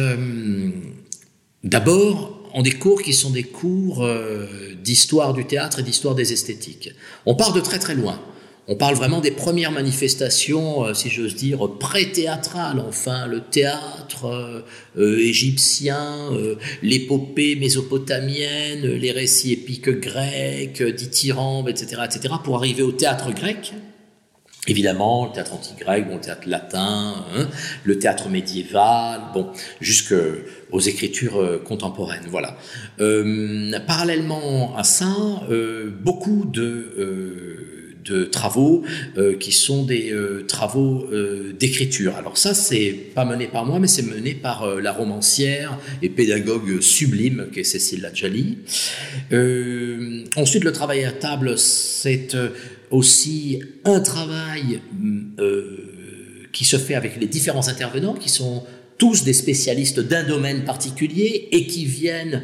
d'abord 1.63 2.36
ont 2.57 2.63
des 2.63 2.71
cours 2.71 3.03
qui 3.03 3.13
sont 3.13 3.29
des 3.29 3.43
cours 3.43 4.03
euh, 4.03 4.47
d'histoire 4.83 5.33
du 5.33 5.45
théâtre 5.45 5.79
et 5.79 5.83
d'histoire 5.83 6.15
des 6.15 6.33
esthétiques. 6.33 6.89
On 7.27 7.35
part 7.35 7.53
de 7.53 7.59
très 7.59 7.77
très 7.77 7.93
loin. 7.93 8.19
On 8.67 8.75
parle 8.75 8.95
vraiment 8.95 9.21
des 9.21 9.29
premières 9.29 9.71
manifestations, 9.71 10.83
euh, 10.83 10.93
si 10.95 11.09
j'ose 11.09 11.35
dire, 11.35 11.69
pré-théâtrales, 11.79 12.83
enfin, 12.85 13.27
le 13.27 13.41
théâtre 13.41 14.65
euh, 14.97 15.19
égyptien, 15.19 16.31
l'épopée 16.81 17.55
mésopotamienne, 17.55 18.87
les 18.87 19.11
récits 19.11 19.53
épiques 19.53 19.89
grecs, 19.89 20.81
dithyrambes, 20.81 21.69
etc., 21.69 22.01
etc., 22.05 22.33
pour 22.43 22.55
arriver 22.55 22.81
au 22.81 22.91
théâtre 22.91 23.31
grec, 23.33 23.73
Évidemment, 24.69 25.27
le 25.27 25.31
théâtre 25.31 25.53
anti-grec, 25.53 26.05
le 26.11 26.19
théâtre 26.19 26.47
latin, 26.47 27.25
hein, 27.33 27.47
le 27.85 27.99
théâtre 27.99 28.27
médiéval, 28.27 29.21
bon, 29.33 29.47
jusqu'aux 29.79 30.79
écritures 30.79 31.41
euh, 31.41 31.57
contemporaines, 31.57 32.27
voilà. 32.29 32.57
Euh, 32.99 33.71
parallèlement 33.87 34.75
à 34.75 34.83
ça, 34.83 35.15
euh, 35.49 35.89
beaucoup 35.89 36.45
de, 36.45 37.85
travaux 38.31 38.83
qui 39.41 39.51
sont 39.51 39.83
des 39.83 40.15
travaux 40.47 41.09
d'écriture. 41.59 42.15
Alors 42.15 42.37
ça, 42.37 42.53
c'est 42.53 42.95
pas 43.13 43.25
mené 43.25 43.47
par 43.47 43.65
moi, 43.65 43.79
mais 43.79 43.87
c'est 43.87 44.01
mené 44.01 44.33
par 44.33 44.79
la 44.79 44.93
romancière 44.93 45.77
et 46.01 46.07
pédagogue 46.07 46.79
sublime 46.79 47.47
qu'est 47.51 47.65
Cécile 47.65 48.03
Ladjali. 48.03 48.59
ensuite, 50.37 50.63
le 50.63 50.71
travail 50.71 51.03
à 51.03 51.11
table, 51.11 51.57
c'est 51.57 52.33
aussi 52.91 53.61
un 53.85 53.99
travail 53.99 54.81
euh, 55.39 56.47
qui 56.53 56.65
se 56.65 56.77
fait 56.77 56.95
avec 56.95 57.19
les 57.19 57.27
différents 57.27 57.67
intervenants, 57.67 58.13
qui 58.13 58.29
sont 58.29 58.63
tous 58.97 59.23
des 59.23 59.33
spécialistes 59.33 59.99
d'un 59.99 60.23
domaine 60.23 60.63
particulier 60.63 61.49
et 61.51 61.67
qui 61.67 61.85
viennent 61.85 62.43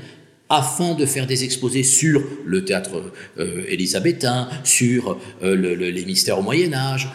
afin 0.49 0.93
de 0.93 1.05
faire 1.05 1.25
des 1.25 1.43
exposés 1.43 1.83
sur 1.83 2.21
le 2.45 2.63
théâtre 2.63 3.11
euh, 3.39 3.63
élisabétain, 3.69 4.49
sur 4.63 5.17
euh, 5.41 5.55
les 5.55 6.05
mystères 6.05 6.37
au 6.37 6.43
Moyen 6.43 6.73
Âge, 6.73 7.09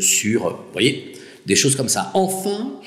sur, 0.00 0.50
vous 0.50 0.72
voyez, 0.72 1.12
des 1.46 1.56
choses 1.56 1.76
comme 1.76 1.88
ça. 1.88 2.10
Enfin, 2.12 2.80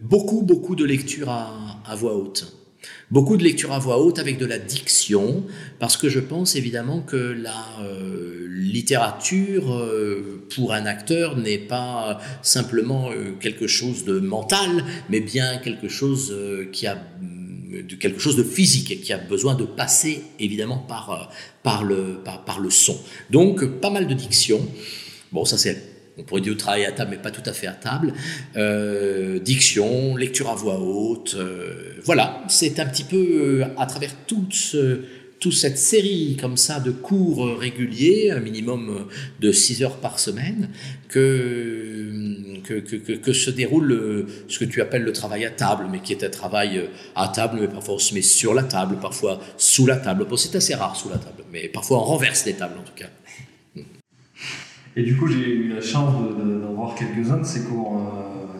beaucoup, 0.00 0.42
beaucoup 0.42 0.76
de 0.76 0.84
lectures 0.84 1.30
à 1.30 1.94
voix 1.94 2.14
haute. 2.14 2.61
Beaucoup 3.10 3.36
de 3.36 3.44
lecture 3.44 3.72
à 3.72 3.78
voix 3.78 3.98
haute 3.98 4.18
avec 4.18 4.38
de 4.38 4.46
la 4.46 4.58
diction, 4.58 5.44
parce 5.78 5.96
que 5.96 6.08
je 6.08 6.18
pense 6.18 6.56
évidemment 6.56 7.00
que 7.00 7.16
la 7.16 7.66
euh, 7.82 8.48
littérature 8.50 9.74
euh, 9.74 10.42
pour 10.54 10.72
un 10.72 10.86
acteur 10.86 11.36
n'est 11.36 11.58
pas 11.58 12.20
simplement 12.40 13.10
euh, 13.10 13.32
quelque 13.38 13.66
chose 13.66 14.04
de 14.04 14.18
mental, 14.18 14.84
mais 15.10 15.20
bien 15.20 15.58
quelque 15.58 15.88
chose 15.88 16.34
qui 16.72 16.86
a 16.86 16.98
de 17.72 17.96
quelque 17.96 18.20
chose 18.20 18.36
de 18.36 18.42
physique 18.42 19.00
qui 19.00 19.12
a 19.12 19.18
besoin 19.18 19.54
de 19.54 19.64
passer 19.64 20.22
évidemment 20.38 20.78
par, 20.78 21.30
par, 21.62 21.84
le, 21.84 22.20
par, 22.22 22.44
par 22.44 22.60
le 22.60 22.70
son. 22.70 22.98
Donc 23.30 23.64
pas 23.80 23.90
mal 23.90 24.06
de 24.06 24.14
diction. 24.14 24.66
Bon, 25.32 25.44
ça 25.46 25.56
c'est 25.56 25.91
on 26.18 26.22
pourrait 26.24 26.40
dire 26.40 26.56
travail 26.56 26.84
à 26.84 26.92
table, 26.92 27.12
mais 27.12 27.22
pas 27.22 27.30
tout 27.30 27.42
à 27.46 27.52
fait 27.52 27.66
à 27.66 27.72
table, 27.72 28.12
euh, 28.56 29.38
diction, 29.38 30.16
lecture 30.16 30.50
à 30.50 30.54
voix 30.54 30.78
haute, 30.78 31.34
euh, 31.38 31.94
voilà, 32.04 32.42
c'est 32.48 32.78
un 32.80 32.86
petit 32.86 33.04
peu 33.04 33.16
euh, 33.16 33.64
à 33.78 33.86
travers 33.86 34.14
toute, 34.26 34.76
cette 35.50 35.78
série 35.78 36.36
comme 36.40 36.56
ça 36.56 36.78
de 36.78 36.92
cours 36.92 37.58
réguliers, 37.58 38.30
un 38.30 38.38
minimum 38.38 39.08
de 39.40 39.50
6 39.50 39.82
heures 39.82 39.96
par 39.96 40.20
semaine, 40.20 40.68
que, 41.08 42.60
que, 42.62 42.74
que, 42.78 43.32
se 43.32 43.50
déroule 43.50 44.26
ce 44.46 44.60
que 44.60 44.64
tu 44.64 44.80
appelles 44.80 45.02
le 45.02 45.12
travail 45.12 45.44
à 45.44 45.50
table, 45.50 45.88
mais 45.90 45.98
qui 45.98 46.12
est 46.12 46.22
un 46.22 46.30
travail 46.30 46.88
à 47.16 47.26
table, 47.26 47.58
mais 47.60 47.66
parfois 47.66 47.94
on 47.94 47.98
se 47.98 48.14
met 48.14 48.22
sur 48.22 48.54
la 48.54 48.62
table, 48.62 48.98
parfois 49.02 49.40
sous 49.56 49.84
la 49.84 49.96
table. 49.96 50.26
Bon, 50.30 50.36
c'est 50.36 50.54
assez 50.54 50.76
rare 50.76 50.94
sous 50.94 51.08
la 51.08 51.18
table, 51.18 51.42
mais 51.52 51.66
parfois 51.66 51.98
on 51.98 52.04
renverse 52.04 52.46
les 52.46 52.54
tables 52.54 52.78
en 52.78 52.84
tout 52.84 52.94
cas. 52.94 53.10
Et 54.96 55.02
du 55.02 55.16
coup, 55.16 55.26
j'ai 55.26 55.54
eu 55.54 55.68
la 55.68 55.80
chance 55.80 56.14
d'en 56.14 56.72
voir 56.74 56.94
quelques-uns 56.94 57.38
de 57.38 57.44
ces 57.44 57.64
cours, 57.64 58.00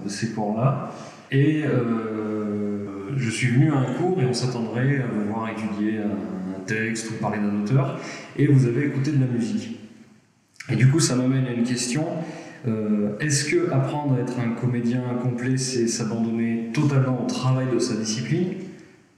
euh, 0.06 0.34
cours-là. 0.34 0.92
Et 1.30 1.62
euh, 1.64 3.16
je 3.16 3.30
suis 3.30 3.48
venu 3.48 3.70
à 3.70 3.76
un 3.76 3.94
cours 3.94 4.20
et 4.20 4.24
on 4.24 4.32
s'attendrait 4.32 5.02
à 5.02 5.14
me 5.14 5.24
voir 5.30 5.50
étudier 5.50 5.98
un, 5.98 6.64
texte 6.64 7.10
ou 7.10 7.14
parler 7.14 7.38
d'un 7.38 7.62
auteur. 7.62 7.98
Et 8.36 8.46
vous 8.46 8.66
avez 8.66 8.86
écouté 8.86 9.10
de 9.10 9.20
la 9.20 9.26
musique. 9.26 9.80
Et 10.70 10.76
du 10.76 10.88
coup, 10.88 11.00
ça 11.00 11.16
m'amène 11.16 11.44
à 11.46 11.52
une 11.52 11.64
question. 11.64 12.06
Est-ce 13.18 13.46
que 13.46 13.72
apprendre 13.72 14.14
à 14.14 14.20
être 14.20 14.38
un 14.38 14.50
comédien 14.50 15.02
complet, 15.20 15.56
c'est 15.56 15.88
s'abandonner 15.88 16.70
totalement 16.72 17.24
au 17.24 17.26
travail 17.26 17.66
de 17.74 17.80
sa 17.80 17.96
discipline? 17.96 18.54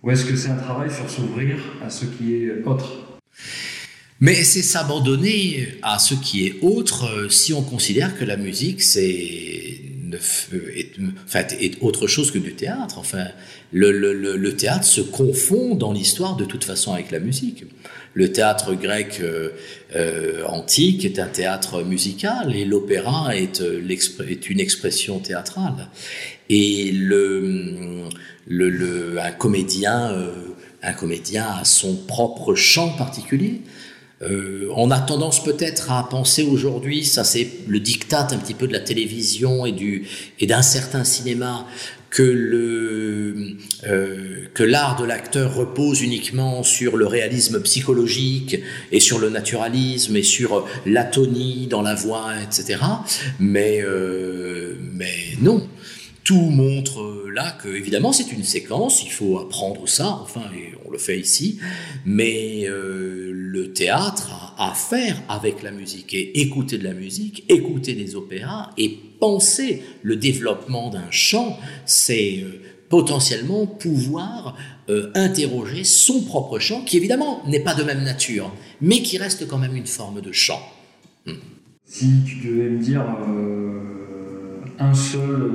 Ou 0.02 0.10
est-ce 0.10 0.24
que 0.24 0.36
c'est 0.36 0.50
un 0.50 0.56
travail 0.56 0.90
sur 0.90 1.08
s'ouvrir 1.08 1.58
à 1.84 1.90
ce 1.90 2.06
qui 2.06 2.34
est 2.34 2.62
autre? 2.64 3.03
Mais 4.20 4.44
c'est 4.44 4.62
s'abandonner 4.62 5.68
à 5.82 5.98
ce 5.98 6.14
qui 6.14 6.46
est 6.46 6.56
autre 6.62 7.28
si 7.30 7.52
on 7.52 7.62
considère 7.62 8.16
que 8.18 8.24
la 8.24 8.36
musique 8.36 8.82
c'est 8.82 9.80
est, 10.14 11.52
est, 11.60 11.82
autre 11.82 12.06
chose 12.06 12.30
que 12.30 12.38
du 12.38 12.54
théâtre. 12.54 12.98
Enfin, 12.98 13.26
le, 13.72 13.92
le, 13.92 14.36
le 14.36 14.56
théâtre 14.56 14.84
se 14.84 15.00
confond 15.00 15.74
dans 15.74 15.92
l'histoire 15.92 16.36
de 16.36 16.44
toute 16.44 16.64
façon 16.64 16.92
avec 16.92 17.10
la 17.10 17.18
musique. 17.18 17.64
Le 18.14 18.32
théâtre 18.32 18.74
grec 18.74 19.18
euh, 19.20 19.50
euh, 19.96 20.44
antique 20.46 21.04
est 21.04 21.18
un 21.18 21.26
théâtre 21.26 21.82
musical 21.82 22.54
et 22.54 22.64
l'opéra 22.64 23.36
est, 23.36 23.60
euh, 23.60 23.82
est, 24.28 24.50
une 24.50 24.60
expression 24.60 25.18
théâtrale. 25.18 25.88
Et 26.48 26.92
le, 26.92 28.08
le, 28.46 29.18
un 29.18 29.32
comédien, 29.32 30.14
un 30.82 30.92
comédien 30.92 31.46
a 31.60 31.64
son 31.64 31.96
propre 31.96 32.54
chant 32.54 32.90
particulier. 32.90 33.62
Euh, 34.24 34.68
on 34.76 34.90
a 34.90 35.00
tendance 35.00 35.42
peut-être 35.42 35.90
à 35.90 36.08
penser 36.08 36.44
aujourd'hui, 36.44 37.04
ça 37.04 37.24
c'est 37.24 37.48
le 37.66 37.80
diktat 37.80 38.28
un 38.30 38.38
petit 38.38 38.54
peu 38.54 38.66
de 38.66 38.72
la 38.72 38.80
télévision 38.80 39.66
et 39.66 39.72
du 39.72 40.06
et 40.40 40.46
d'un 40.46 40.62
certain 40.62 41.04
cinéma, 41.04 41.66
euh, 42.20 43.56
que 44.54 44.62
l'art 44.62 44.96
de 44.96 45.04
l'acteur 45.04 45.54
repose 45.54 46.00
uniquement 46.00 46.62
sur 46.62 46.96
le 46.96 47.06
réalisme 47.06 47.60
psychologique 47.62 48.60
et 48.92 49.00
sur 49.00 49.18
le 49.18 49.30
naturalisme 49.30 50.16
et 50.16 50.22
sur 50.22 50.66
l'atonie 50.86 51.66
dans 51.66 51.82
la 51.82 51.94
voix, 51.94 52.30
etc. 52.40 52.78
Euh, 53.42 54.74
mais 54.92 55.12
non 55.40 55.66
tout 56.24 56.50
montre 56.50 57.02
euh, 57.02 57.30
là 57.32 57.52
que, 57.62 57.68
évidemment, 57.68 58.12
c'est 58.12 58.32
une 58.32 58.42
séquence, 58.42 59.04
il 59.04 59.10
faut 59.10 59.38
apprendre 59.38 59.86
ça, 59.86 60.18
enfin, 60.22 60.42
et 60.56 60.72
on 60.86 60.90
le 60.90 60.98
fait 60.98 61.18
ici, 61.20 61.60
mais 62.06 62.64
euh, 62.66 63.30
le 63.32 63.72
théâtre 63.72 64.30
a 64.32 64.54
à 64.56 64.72
faire 64.72 65.20
avec 65.28 65.62
la 65.62 65.70
musique, 65.70 66.14
et 66.14 66.40
écouter 66.40 66.78
de 66.78 66.84
la 66.84 66.94
musique, 66.94 67.44
écouter 67.48 67.92
des 67.92 68.16
opéras, 68.16 68.70
et 68.78 68.88
penser 69.20 69.82
le 70.02 70.16
développement 70.16 70.88
d'un 70.90 71.10
chant, 71.10 71.58
c'est 71.84 72.40
euh, 72.42 72.62
potentiellement 72.88 73.66
pouvoir 73.66 74.56
interroger 75.14 75.82
son 75.82 76.20
propre 76.22 76.58
chant, 76.58 76.82
qui 76.82 76.98
évidemment 76.98 77.42
n'est 77.46 77.60
pas 77.60 77.74
de 77.74 77.82
même 77.82 78.02
nature, 78.02 78.52
mais 78.82 79.00
qui 79.00 79.16
reste 79.16 79.48
quand 79.48 79.56
même 79.56 79.74
une 79.74 79.86
forme 79.86 80.20
de 80.20 80.30
chant. 80.30 80.60
Hmm. 81.24 81.32
Si 81.86 82.06
tu 82.26 82.46
devais 82.46 82.68
me 82.68 82.78
dire 82.78 83.02
un 84.78 84.94
seul 84.94 85.52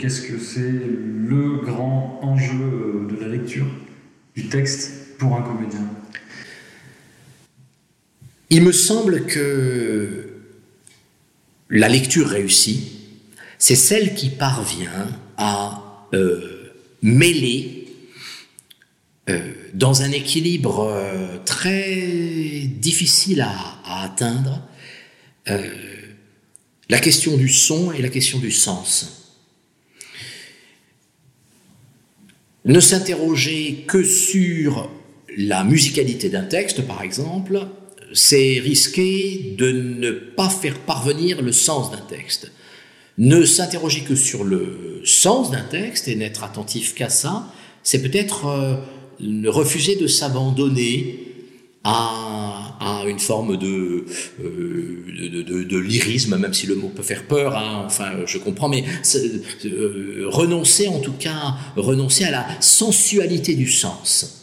qu'est-ce 0.00 0.22
que 0.22 0.38
c'est 0.38 0.60
le 0.60 1.58
grand 1.58 2.20
enjeu 2.22 2.62
euh, 2.62 3.08
de 3.10 3.20
la 3.20 3.28
lecture 3.28 3.66
du 4.34 4.48
texte 4.48 5.18
pour 5.18 5.36
un 5.36 5.42
comédien? 5.42 5.86
Il 8.48 8.62
me 8.62 8.72
semble 8.72 9.26
que 9.26 10.30
la 11.68 11.88
lecture 11.88 12.28
réussie, 12.28 12.98
c'est 13.58 13.76
celle 13.76 14.14
qui 14.14 14.30
parvient 14.30 15.06
à 15.36 16.06
euh, 16.14 16.72
mêler 17.02 17.86
euh, 19.28 19.52
dans 19.74 20.02
un 20.02 20.10
équilibre 20.10 20.92
très 21.44 22.62
difficile 22.66 23.42
à 23.42 24.02
atteindre 24.02 24.66
la 26.90 26.98
question 26.98 27.36
du 27.36 27.48
son 27.48 27.92
et 27.92 28.02
la 28.02 28.08
question 28.08 28.40
du 28.40 28.50
sens. 28.50 29.30
Ne 32.64 32.80
s'interroger 32.80 33.84
que 33.86 34.02
sur 34.02 34.90
la 35.36 35.62
musicalité 35.62 36.28
d'un 36.28 36.42
texte, 36.42 36.82
par 36.82 37.02
exemple, 37.02 37.68
c'est 38.12 38.58
risquer 38.58 39.54
de 39.56 39.70
ne 39.70 40.10
pas 40.10 40.50
faire 40.50 40.80
parvenir 40.80 41.42
le 41.42 41.52
sens 41.52 41.92
d'un 41.92 42.04
texte. 42.16 42.50
Ne 43.18 43.44
s'interroger 43.44 44.00
que 44.00 44.16
sur 44.16 44.42
le 44.42 45.00
sens 45.04 45.52
d'un 45.52 45.62
texte 45.62 46.08
et 46.08 46.16
n'être 46.16 46.42
attentif 46.42 46.94
qu'à 46.94 47.08
ça, 47.08 47.52
c'est 47.84 48.02
peut-être 48.02 48.46
euh, 48.46 48.76
refuser 49.48 49.94
de 49.94 50.08
s'abandonner 50.08 51.20
à, 51.84 52.69
une 52.80 53.18
forme 53.18 53.52
euh, 53.52 54.04
de, 54.40 55.62
de, 55.62 55.78
lyrisme, 55.78 56.36
même 56.36 56.54
si 56.54 56.66
le 56.66 56.74
mot 56.74 56.88
peut 56.88 57.02
faire 57.02 57.24
peur, 57.24 57.56
hein, 57.56 57.82
enfin 57.86 58.12
je 58.26 58.38
comprends, 58.38 58.68
mais 58.68 58.84
euh, 59.66 60.24
renoncer 60.26 60.88
en 60.88 61.00
tout 61.00 61.12
cas, 61.12 61.54
renoncer 61.76 62.24
à 62.24 62.30
la 62.30 62.46
sensualité 62.60 63.54
du 63.54 63.70
sens. 63.70 64.36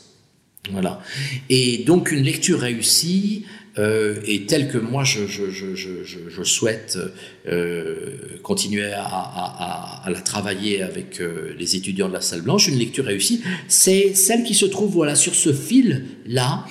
Voilà. 0.71 1.01
Et 1.49 1.83
donc 1.85 2.11
une 2.11 2.23
lecture 2.23 2.59
réussie, 2.59 3.45
euh, 3.79 4.19
et 4.25 4.45
telle 4.45 4.69
que 4.69 4.77
moi 4.77 5.03
je, 5.03 5.23
souhaite 6.43 6.99
continuer 8.43 8.91
à, 8.93 9.03
à, 9.03 10.01
à, 10.05 10.09
la 10.09 10.21
travailler 10.21 10.81
avec 10.81 11.21
les 11.57 11.75
étudiants 11.75 12.07
de 12.07 12.13
la 12.13 12.21
salle 12.21 12.41
blanche, 12.41 12.67
une 12.67 12.77
lecture 12.77 13.05
réussie, 13.05 13.41
c'est 13.67 14.13
celle 14.13 14.43
qui 14.43 14.53
se 14.53 14.65
trouve 14.65 14.91
voilà 14.91 15.15
sur 15.15 15.33
ce 15.33 15.53
fil 15.53 16.05
là 16.25 16.65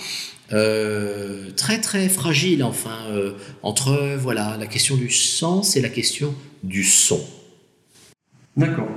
euh, 0.52 1.50
très 1.56 1.80
très 1.80 2.08
fragile, 2.08 2.62
enfin, 2.62 2.98
euh, 3.10 3.32
entre 3.62 4.16
voilà 4.18 4.56
la 4.58 4.66
question 4.66 4.96
du 4.96 5.10
sens 5.10 5.76
et 5.76 5.80
la 5.80 5.88
question 5.88 6.34
du 6.62 6.84
son. 6.84 7.20
D'accord. 8.56 8.88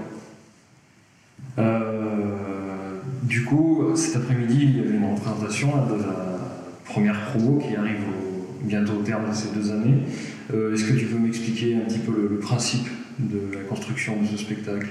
Euh, 1.58 3.00
du 3.24 3.44
coup, 3.44 3.96
cet 3.96 4.16
après-midi, 4.16 4.58
il 4.62 4.78
y 4.78 4.80
avait 4.80 4.96
une 4.96 5.14
représentation 5.14 5.70
de 5.88 6.04
la 6.04 6.40
première 6.86 7.32
promo 7.32 7.60
qui 7.60 7.76
arrive 7.76 8.04
bientôt 8.62 8.94
au 8.94 9.04
terme 9.04 9.30
de 9.30 9.36
ces 9.36 9.50
deux 9.54 9.72
années. 9.72 10.04
Est-ce 10.50 10.84
que 10.84 10.94
tu 10.94 11.06
peux 11.06 11.18
m'expliquer 11.18 11.76
un 11.76 11.82
petit 11.82 12.00
peu 12.00 12.12
le, 12.12 12.28
le 12.28 12.40
principe 12.40 12.88
de 13.20 13.42
la 13.54 13.62
construction 13.62 14.22
de 14.22 14.28
ce 14.28 14.38
spectacle? 14.38 14.88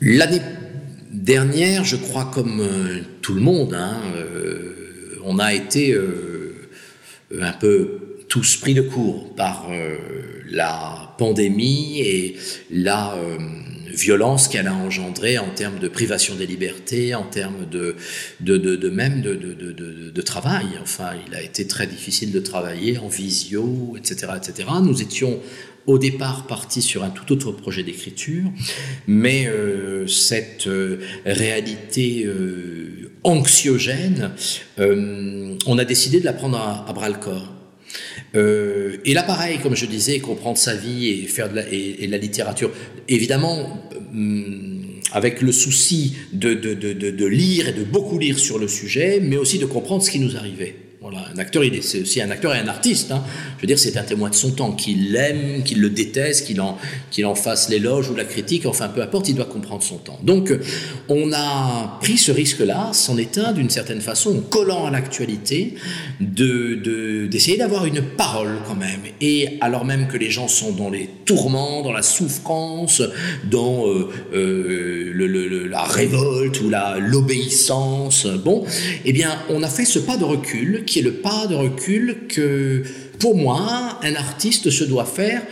L'année 0.00 0.40
dernière, 1.10 1.84
je 1.84 1.96
crois 1.96 2.30
comme 2.32 2.60
euh, 2.60 3.00
tout 3.22 3.34
le 3.34 3.40
monde, 3.40 3.74
hein, 3.74 4.00
euh, 4.14 5.18
on 5.24 5.38
a 5.38 5.52
été 5.54 5.92
euh, 5.92 6.68
un 7.40 7.52
peu 7.52 7.98
tous 8.28 8.56
pris 8.56 8.74
de 8.74 8.82
court 8.82 9.34
par 9.34 9.68
la 10.48 11.14
pandémie 11.18 11.98
et 12.00 12.36
la 12.70 13.16
violence 13.92 14.46
qu'elle 14.46 14.68
a 14.68 14.74
engendrée 14.74 15.36
en 15.38 15.50
termes 15.50 15.80
de 15.80 15.88
privation 15.88 16.36
des 16.36 16.46
libertés, 16.46 17.12
en 17.16 17.24
termes 17.24 17.66
de, 17.68 17.96
même 18.88 19.20
de, 19.20 19.34
de, 19.34 20.22
travail. 20.22 20.66
Enfin, 20.80 21.10
il 21.26 21.34
a 21.34 21.42
été 21.42 21.66
très 21.66 21.88
difficile 21.88 22.30
de 22.30 22.38
travailler 22.38 22.98
en 22.98 23.08
visio, 23.08 23.96
etc., 23.96 24.32
etc. 24.36 24.68
Nous 24.80 25.02
étions 25.02 25.40
au 25.86 25.98
départ 25.98 26.46
parti 26.46 26.82
sur 26.82 27.02
un 27.02 27.10
tout 27.10 27.32
autre 27.32 27.52
projet 27.52 27.82
d'écriture, 27.82 28.44
mais 29.06 29.46
euh, 29.46 30.06
cette 30.06 30.66
euh, 30.66 31.00
réalité 31.24 32.24
euh, 32.26 33.10
anxiogène, 33.24 34.32
on 34.78 35.78
a 35.78 35.84
décidé 35.84 36.20
de 36.20 36.24
la 36.24 36.32
prendre 36.32 36.58
à, 36.58 36.92
bras 36.92 37.08
le 37.08 37.16
corps. 37.16 37.52
et 38.34 39.14
là, 39.14 39.22
pareil, 39.22 39.58
comme 39.58 39.76
je 39.76 39.84
disais, 39.84 40.20
comprendre 40.20 40.56
sa 40.56 40.74
vie 40.74 41.08
et 41.08 41.26
faire 41.26 41.50
de 41.50 41.56
la, 41.56 42.18
littérature, 42.18 42.70
évidemment, 43.08 43.82
avec 45.12 45.42
le 45.42 45.52
souci 45.52 46.16
de 46.32 47.26
lire 47.26 47.68
et 47.68 47.72
de 47.72 47.84
beaucoup 47.84 48.18
lire 48.18 48.38
sur 48.38 48.58
le 48.58 48.68
sujet, 48.68 49.20
mais 49.22 49.36
aussi 49.36 49.58
de 49.58 49.66
comprendre 49.66 50.02
ce 50.02 50.10
qui 50.10 50.20
nous 50.20 50.36
arrivait. 50.36 50.76
Voilà, 51.02 51.24
un 51.34 51.38
acteur, 51.38 51.62
est, 51.62 51.80
c'est 51.80 52.02
aussi 52.02 52.20
un 52.20 52.30
acteur 52.30 52.54
et 52.54 52.58
un 52.58 52.68
artiste. 52.68 53.10
Hein. 53.10 53.24
Je 53.56 53.62
veux 53.62 53.66
dire, 53.66 53.78
c'est 53.78 53.96
un 53.96 54.02
témoin 54.02 54.28
de 54.28 54.34
son 54.34 54.50
temps, 54.50 54.72
qu'il 54.72 55.12
l'aime, 55.12 55.62
qu'il 55.62 55.80
le 55.80 55.88
déteste, 55.88 56.46
qu'il 56.46 56.60
en, 56.60 56.76
en 57.24 57.34
fasse 57.34 57.70
l'éloge 57.70 58.10
ou 58.10 58.14
la 58.14 58.26
critique, 58.26 58.66
enfin 58.66 58.88
peu 58.88 59.00
importe, 59.00 59.30
il 59.30 59.34
doit 59.34 59.46
comprendre 59.46 59.82
son 59.82 59.96
temps. 59.96 60.18
Donc, 60.22 60.52
on 61.08 61.32
a 61.32 61.98
pris 62.02 62.18
ce 62.18 62.30
risque-là, 62.30 62.90
est 63.16 63.38
un 63.38 63.52
d'une 63.52 63.70
certaine 63.70 64.02
façon, 64.02 64.36
en 64.36 64.40
collant 64.40 64.84
à 64.84 64.90
l'actualité, 64.90 65.76
de, 66.20 66.74
de, 66.74 67.26
d'essayer 67.28 67.56
d'avoir 67.56 67.86
une 67.86 68.02
parole 68.02 68.58
quand 68.68 68.74
même. 68.76 69.00
Et 69.22 69.56
alors 69.62 69.86
même 69.86 70.06
que 70.06 70.18
les 70.18 70.30
gens 70.30 70.48
sont 70.48 70.72
dans 70.72 70.90
les 70.90 71.08
tourments, 71.24 71.80
dans 71.80 71.92
la 71.92 72.02
souffrance, 72.02 73.02
dans 73.44 73.86
euh, 73.86 74.10
euh, 74.34 75.66
la 75.70 75.82
révolte 75.82 76.60
ou 76.60 76.70
l'obéissance, 76.98 78.26
bon, 78.26 78.66
eh 79.06 79.14
bien, 79.14 79.38
on 79.48 79.62
a 79.62 79.68
fait 79.68 79.86
ce 79.86 79.98
pas 79.98 80.18
de 80.18 80.24
recul 80.24 80.84
qui 80.90 80.98
est 80.98 81.02
le 81.02 81.12
pas 81.12 81.46
de 81.46 81.54
recul 81.54 82.16
que, 82.28 82.82
pour 83.20 83.36
moi, 83.36 84.00
un 84.02 84.14
artiste 84.16 84.70
se 84.70 84.82
doit 84.82 85.04
faire, 85.04 85.42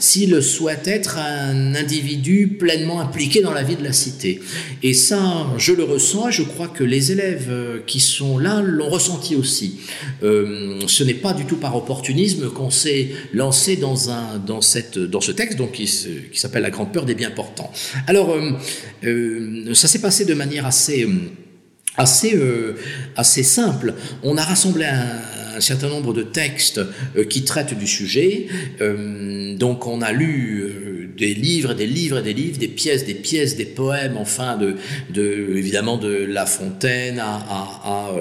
s'il 0.00 0.42
souhaite 0.42 0.88
être 0.88 1.18
un 1.18 1.76
individu 1.76 2.48
pleinement 2.58 3.00
impliqué 3.00 3.42
dans 3.42 3.52
la 3.52 3.62
vie 3.62 3.76
de 3.76 3.84
la 3.84 3.92
cité. 3.92 4.40
Et 4.82 4.92
ça, 4.92 5.46
je 5.56 5.72
le 5.72 5.84
ressens, 5.84 6.30
et 6.30 6.32
je 6.32 6.42
crois 6.42 6.66
que 6.66 6.82
les 6.82 7.12
élèves 7.12 7.46
euh, 7.48 7.78
qui 7.86 8.00
sont 8.00 8.38
là 8.38 8.60
l'ont 8.60 8.88
ressenti 8.88 9.36
aussi. 9.36 9.78
Euh, 10.24 10.80
ce 10.88 11.04
n'est 11.04 11.14
pas 11.14 11.32
du 11.32 11.44
tout 11.44 11.56
par 11.56 11.76
opportunisme 11.76 12.50
qu'on 12.50 12.70
s'est 12.70 13.10
lancé 13.32 13.76
dans, 13.76 13.94
ce 13.94 15.30
texte 15.30 15.58
donc, 15.58 15.72
qui, 15.72 15.84
qui 15.84 16.40
s'appelle 16.40 16.62
La 16.62 16.70
grande 16.70 16.92
peur 16.92 17.04
des 17.04 17.14
biens 17.14 17.30
portants. 17.30 17.72
Alors, 18.08 18.36
ça 19.74 19.86
s'est 19.86 20.00
passé 20.00 20.24
de 20.24 20.34
manière 20.34 20.66
assez 20.66 21.06
assez, 21.96 22.34
euh, 22.34 22.76
assez 23.16 23.42
simple. 23.42 23.94
On 24.22 24.36
a 24.36 24.42
rassemblé 24.42 24.84
un, 24.84 25.60
certain 25.60 25.88
nombre 25.88 26.14
de 26.14 26.22
textes 26.22 26.80
euh, 27.16 27.24
qui 27.24 27.44
traitent 27.44 27.78
du 27.78 27.86
sujet. 27.86 28.46
Euh, 28.80 29.54
donc 29.56 29.86
on 29.86 30.00
a 30.00 30.10
lu 30.12 31.01
des 31.16 31.34
livres, 31.34 31.74
des 31.74 31.86
livres 31.86 32.20
des 32.20 32.32
livres, 32.32 32.58
des 32.58 32.68
pièces, 32.68 33.04
des 33.04 33.14
pièces, 33.14 33.56
des 33.56 33.64
poèmes, 33.64 34.16
enfin, 34.16 34.56
de, 34.56 34.76
de 35.10 35.56
évidemment 35.56 35.96
de 35.96 36.08
La 36.08 36.46
Fontaine 36.46 37.18
à, 37.18 37.34
à, 37.34 38.14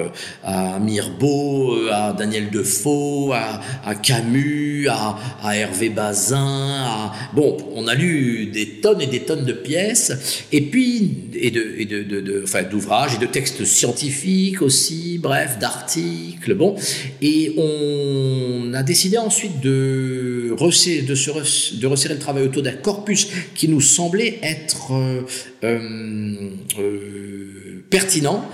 à, 0.43 0.75
à 0.75 0.79
Mirbeau, 0.79 1.87
à 1.91 2.13
Daniel 2.13 2.49
Defoe, 2.49 3.33
à, 3.33 3.61
à 3.85 3.95
Camus, 3.95 4.87
à, 4.87 5.17
à 5.43 5.55
Hervé 5.55 5.89
Bazin. 5.89 6.37
À... 6.37 7.13
Bon, 7.33 7.57
on 7.75 7.87
a 7.87 7.95
lu 7.95 8.47
des 8.47 8.81
tonnes 8.81 9.01
et 9.01 9.07
des 9.07 9.21
tonnes 9.21 9.45
de 9.45 9.53
pièces, 9.53 10.45
et 10.51 10.61
puis, 10.61 11.29
et 11.35 11.51
de, 11.51 11.75
et 11.77 11.85
de, 11.85 12.03
de, 12.03 12.21
de 12.21 12.41
enfin, 12.43 12.63
d'ouvrages 12.63 13.15
et 13.15 13.17
de 13.17 13.25
textes 13.25 13.65
scientifiques 13.65 14.61
aussi, 14.61 15.19
bref, 15.21 15.57
d'articles, 15.59 16.53
bon. 16.55 16.75
Et 17.21 17.53
on 17.57 18.73
a 18.73 18.83
décidé 18.83 19.17
ensuite 19.17 19.59
de 19.61 20.53
resserrer, 20.57 21.01
de, 21.01 21.15
se, 21.15 21.75
de 21.75 21.87
resserrer 21.87 22.15
le 22.15 22.19
travail 22.19 22.43
autour 22.43 22.63
d'un 22.63 22.73
corpus 22.81 23.27
qui 23.55 23.67
nous 23.67 23.81
semblait 23.81 24.39
être 24.43 24.93
euh, 24.93 25.21
euh, 25.63 26.49
euh, 26.79 27.83
pertinent 27.89 28.45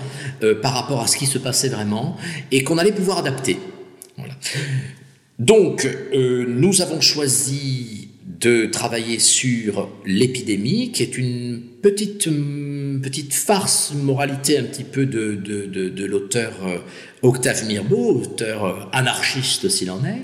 par 0.62 0.74
rapport 0.74 1.00
à 1.00 1.06
ce 1.06 1.16
qui 1.16 1.26
se 1.26 1.38
passait 1.38 1.68
vraiment 1.68 2.16
et 2.52 2.62
qu'on 2.62 2.78
allait 2.78 2.92
pouvoir 2.92 3.18
adapter. 3.18 3.58
Donc, 5.38 5.88
nous 6.12 6.82
avons 6.82 7.00
choisi 7.00 8.08
de 8.40 8.66
travailler 8.66 9.18
sur 9.18 9.88
l'épidémie, 10.04 10.92
qui 10.92 11.02
est 11.02 11.18
une 11.18 11.62
petite, 11.82 12.28
petite 13.02 13.34
farce 13.34 13.92
moralité 13.94 14.58
un 14.58 14.64
petit 14.64 14.84
peu 14.84 15.06
de, 15.06 15.34
de, 15.34 15.66
de, 15.66 16.04
l'auteur 16.04 16.52
Octave 17.22 17.66
Mirbeau, 17.66 18.22
auteur 18.22 18.64
euh, 18.64 18.74
anarchiste 18.92 19.68
s'il 19.68 19.90
en 19.90 20.04
est. 20.04 20.22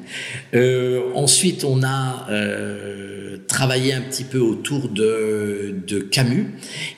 Euh, 0.56 1.10
ensuite, 1.14 1.64
on 1.64 1.82
a 1.82 2.26
euh, 2.30 3.38
travaillé 3.48 3.92
un 3.92 4.00
petit 4.00 4.22
peu 4.22 4.38
autour 4.38 4.88
de, 4.88 5.74
de, 5.86 5.98
Camus 5.98 6.46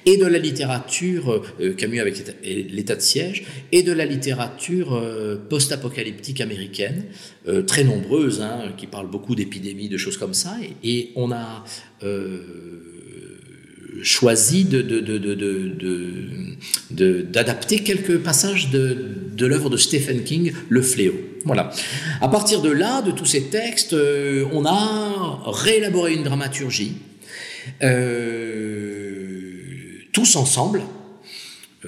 et 0.04 0.18
de 0.18 0.26
la 0.26 0.38
littérature, 0.38 1.42
euh, 1.60 1.72
Camus 1.72 2.00
avec 2.00 2.22
l'état 2.44 2.94
de 2.94 3.00
siège, 3.00 3.44
et 3.72 3.82
de 3.82 3.92
la 3.92 4.04
littérature 4.04 4.94
euh, 4.94 5.36
post-apocalyptique 5.48 6.42
américaine, 6.42 7.04
euh, 7.48 7.62
très 7.62 7.84
nombreuse, 7.84 8.42
hein, 8.42 8.72
qui 8.76 8.86
parle 8.86 9.10
beaucoup 9.10 9.34
d'épidémies, 9.34 9.88
de 9.88 9.96
choses 9.96 10.18
comme 10.18 10.34
ça. 10.34 10.56
Et 10.84 11.12
on 11.16 11.32
a 11.32 11.64
choisi 14.02 14.64
d'adapter 16.90 17.80
quelques 17.80 18.18
passages 18.18 18.70
de, 18.70 19.46
l'œuvre 19.46 19.70
de 19.70 19.76
Stephen 19.76 20.24
King, 20.24 20.52
Le 20.68 20.82
Fléau. 20.82 21.14
Voilà. 21.44 21.70
À 22.20 22.28
partir 22.28 22.60
de 22.62 22.70
là, 22.70 23.02
de 23.02 23.12
tous 23.12 23.26
ces 23.26 23.44
textes, 23.44 23.92
euh, 23.92 24.46
on 24.52 24.64
a 24.64 25.42
réélaboré 25.44 26.14
une 26.14 26.24
dramaturgie, 26.24 26.94
euh, 27.82 29.52
tous 30.12 30.34
ensemble, 30.36 30.82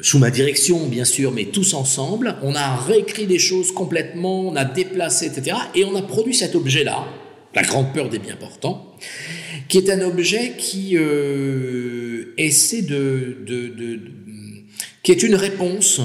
sous 0.02 0.18
ma 0.18 0.30
direction 0.30 0.86
bien 0.86 1.04
sûr, 1.04 1.32
mais 1.32 1.46
tous 1.46 1.74
ensemble. 1.74 2.36
On 2.42 2.54
a 2.54 2.76
réécrit 2.76 3.26
des 3.26 3.38
choses 3.38 3.72
complètement, 3.72 4.48
on 4.48 4.56
a 4.56 4.64
déplacé, 4.64 5.26
etc. 5.26 5.56
Et 5.74 5.84
on 5.84 5.96
a 5.96 6.02
produit 6.02 6.34
cet 6.34 6.54
objet-là, 6.54 7.06
la 7.54 7.62
grande 7.62 7.92
peur 7.92 8.08
des 8.08 8.18
biens 8.18 8.36
portants, 8.36 8.94
qui 9.68 9.78
est 9.78 9.90
un 9.90 10.00
objet 10.00 10.54
qui 10.56 10.96
euh, 10.96 12.34
essaie 12.36 12.82
de, 12.82 13.36
qui 15.02 15.12
est 15.12 15.22
une 15.22 15.34
réponse, 15.34 16.00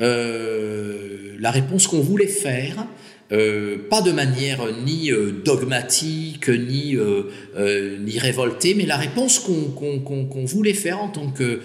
euh, 0.00 1.36
la 1.38 1.50
réponse 1.50 1.86
qu'on 1.86 2.00
voulait 2.00 2.26
faire, 2.26 2.86
euh, 3.32 3.78
pas 3.88 4.02
de 4.02 4.10
manière 4.10 4.60
ni 4.84 5.12
dogmatique 5.44 6.48
ni 6.48 6.96
ni 8.00 8.18
révoltée, 8.18 8.74
mais 8.74 8.86
la 8.86 8.96
réponse 8.96 9.38
qu'on 9.38 10.44
voulait 10.44 10.74
faire 10.74 11.00
en 11.00 11.08
tant 11.08 11.30
que 11.30 11.60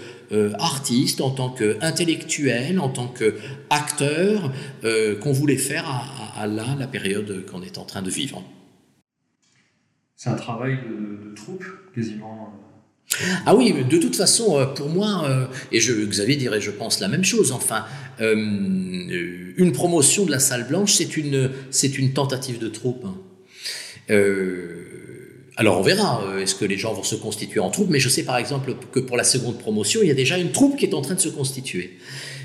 artiste, 0.59 1.21
en 1.21 1.31
tant 1.31 1.49
qu'intellectuel, 1.49 2.79
en 2.79 2.89
tant 2.89 3.07
qu'acteur, 3.07 4.53
qu'on 5.21 5.31
voulait 5.31 5.57
faire 5.57 5.85
à, 6.37 6.45
la 6.45 6.87
période 6.87 7.45
qu'on 7.49 7.63
est 7.63 7.79
en 7.79 7.85
train 7.85 8.03
de 8.03 8.11
vivre 8.11 8.43
c'est 10.15 10.29
un 10.29 10.35
travail 10.35 10.77
de, 10.77 11.35
troupe 11.35 11.65
quasiment. 11.93 12.53
Ah 13.45 13.55
oui, 13.55 13.73
de 13.73 13.97
toute 13.97 14.15
façon, 14.15 14.57
euh, 14.57 14.65
pour 14.65 14.89
moi, 14.89 15.25
euh, 15.29 15.45
et 15.71 15.79
je, 15.79 15.93
Xavier 15.93 16.37
dirait, 16.37 16.61
je 16.61 16.71
pense 16.71 16.99
la 16.99 17.07
même 17.07 17.23
chose. 17.23 17.51
Enfin, 17.51 17.85
euh, 18.21 19.53
une 19.57 19.71
promotion 19.73 20.25
de 20.25 20.31
la 20.31 20.39
salle 20.39 20.67
blanche, 20.67 20.93
c'est 20.93 21.17
une, 21.17 21.51
c'est 21.69 21.97
une 21.97 22.13
tentative 22.13 22.57
de 22.57 22.67
troupe. 22.69 23.05
Hein. 23.05 23.15
Euh, 24.09 24.85
alors 25.57 25.79
on 25.79 25.83
verra, 25.83 26.21
est-ce 26.41 26.55
que 26.55 26.65
les 26.65 26.77
gens 26.77 26.93
vont 26.93 27.03
se 27.03 27.15
constituer 27.15 27.59
en 27.61 27.69
troupe, 27.69 27.89
mais 27.89 27.99
je 27.99 28.09
sais 28.09 28.23
par 28.23 28.37
exemple 28.37 28.75
que 28.91 28.99
pour 28.99 29.15
la 29.15 29.23
seconde 29.23 29.57
promotion, 29.57 30.01
il 30.01 30.09
y 30.09 30.11
a 30.11 30.15
déjà 30.15 30.37
une 30.37 30.51
troupe 30.51 30.77
qui 30.77 30.85
est 30.85 30.93
en 30.93 31.01
train 31.01 31.15
de 31.15 31.19
se 31.21 31.29
constituer. 31.29 31.97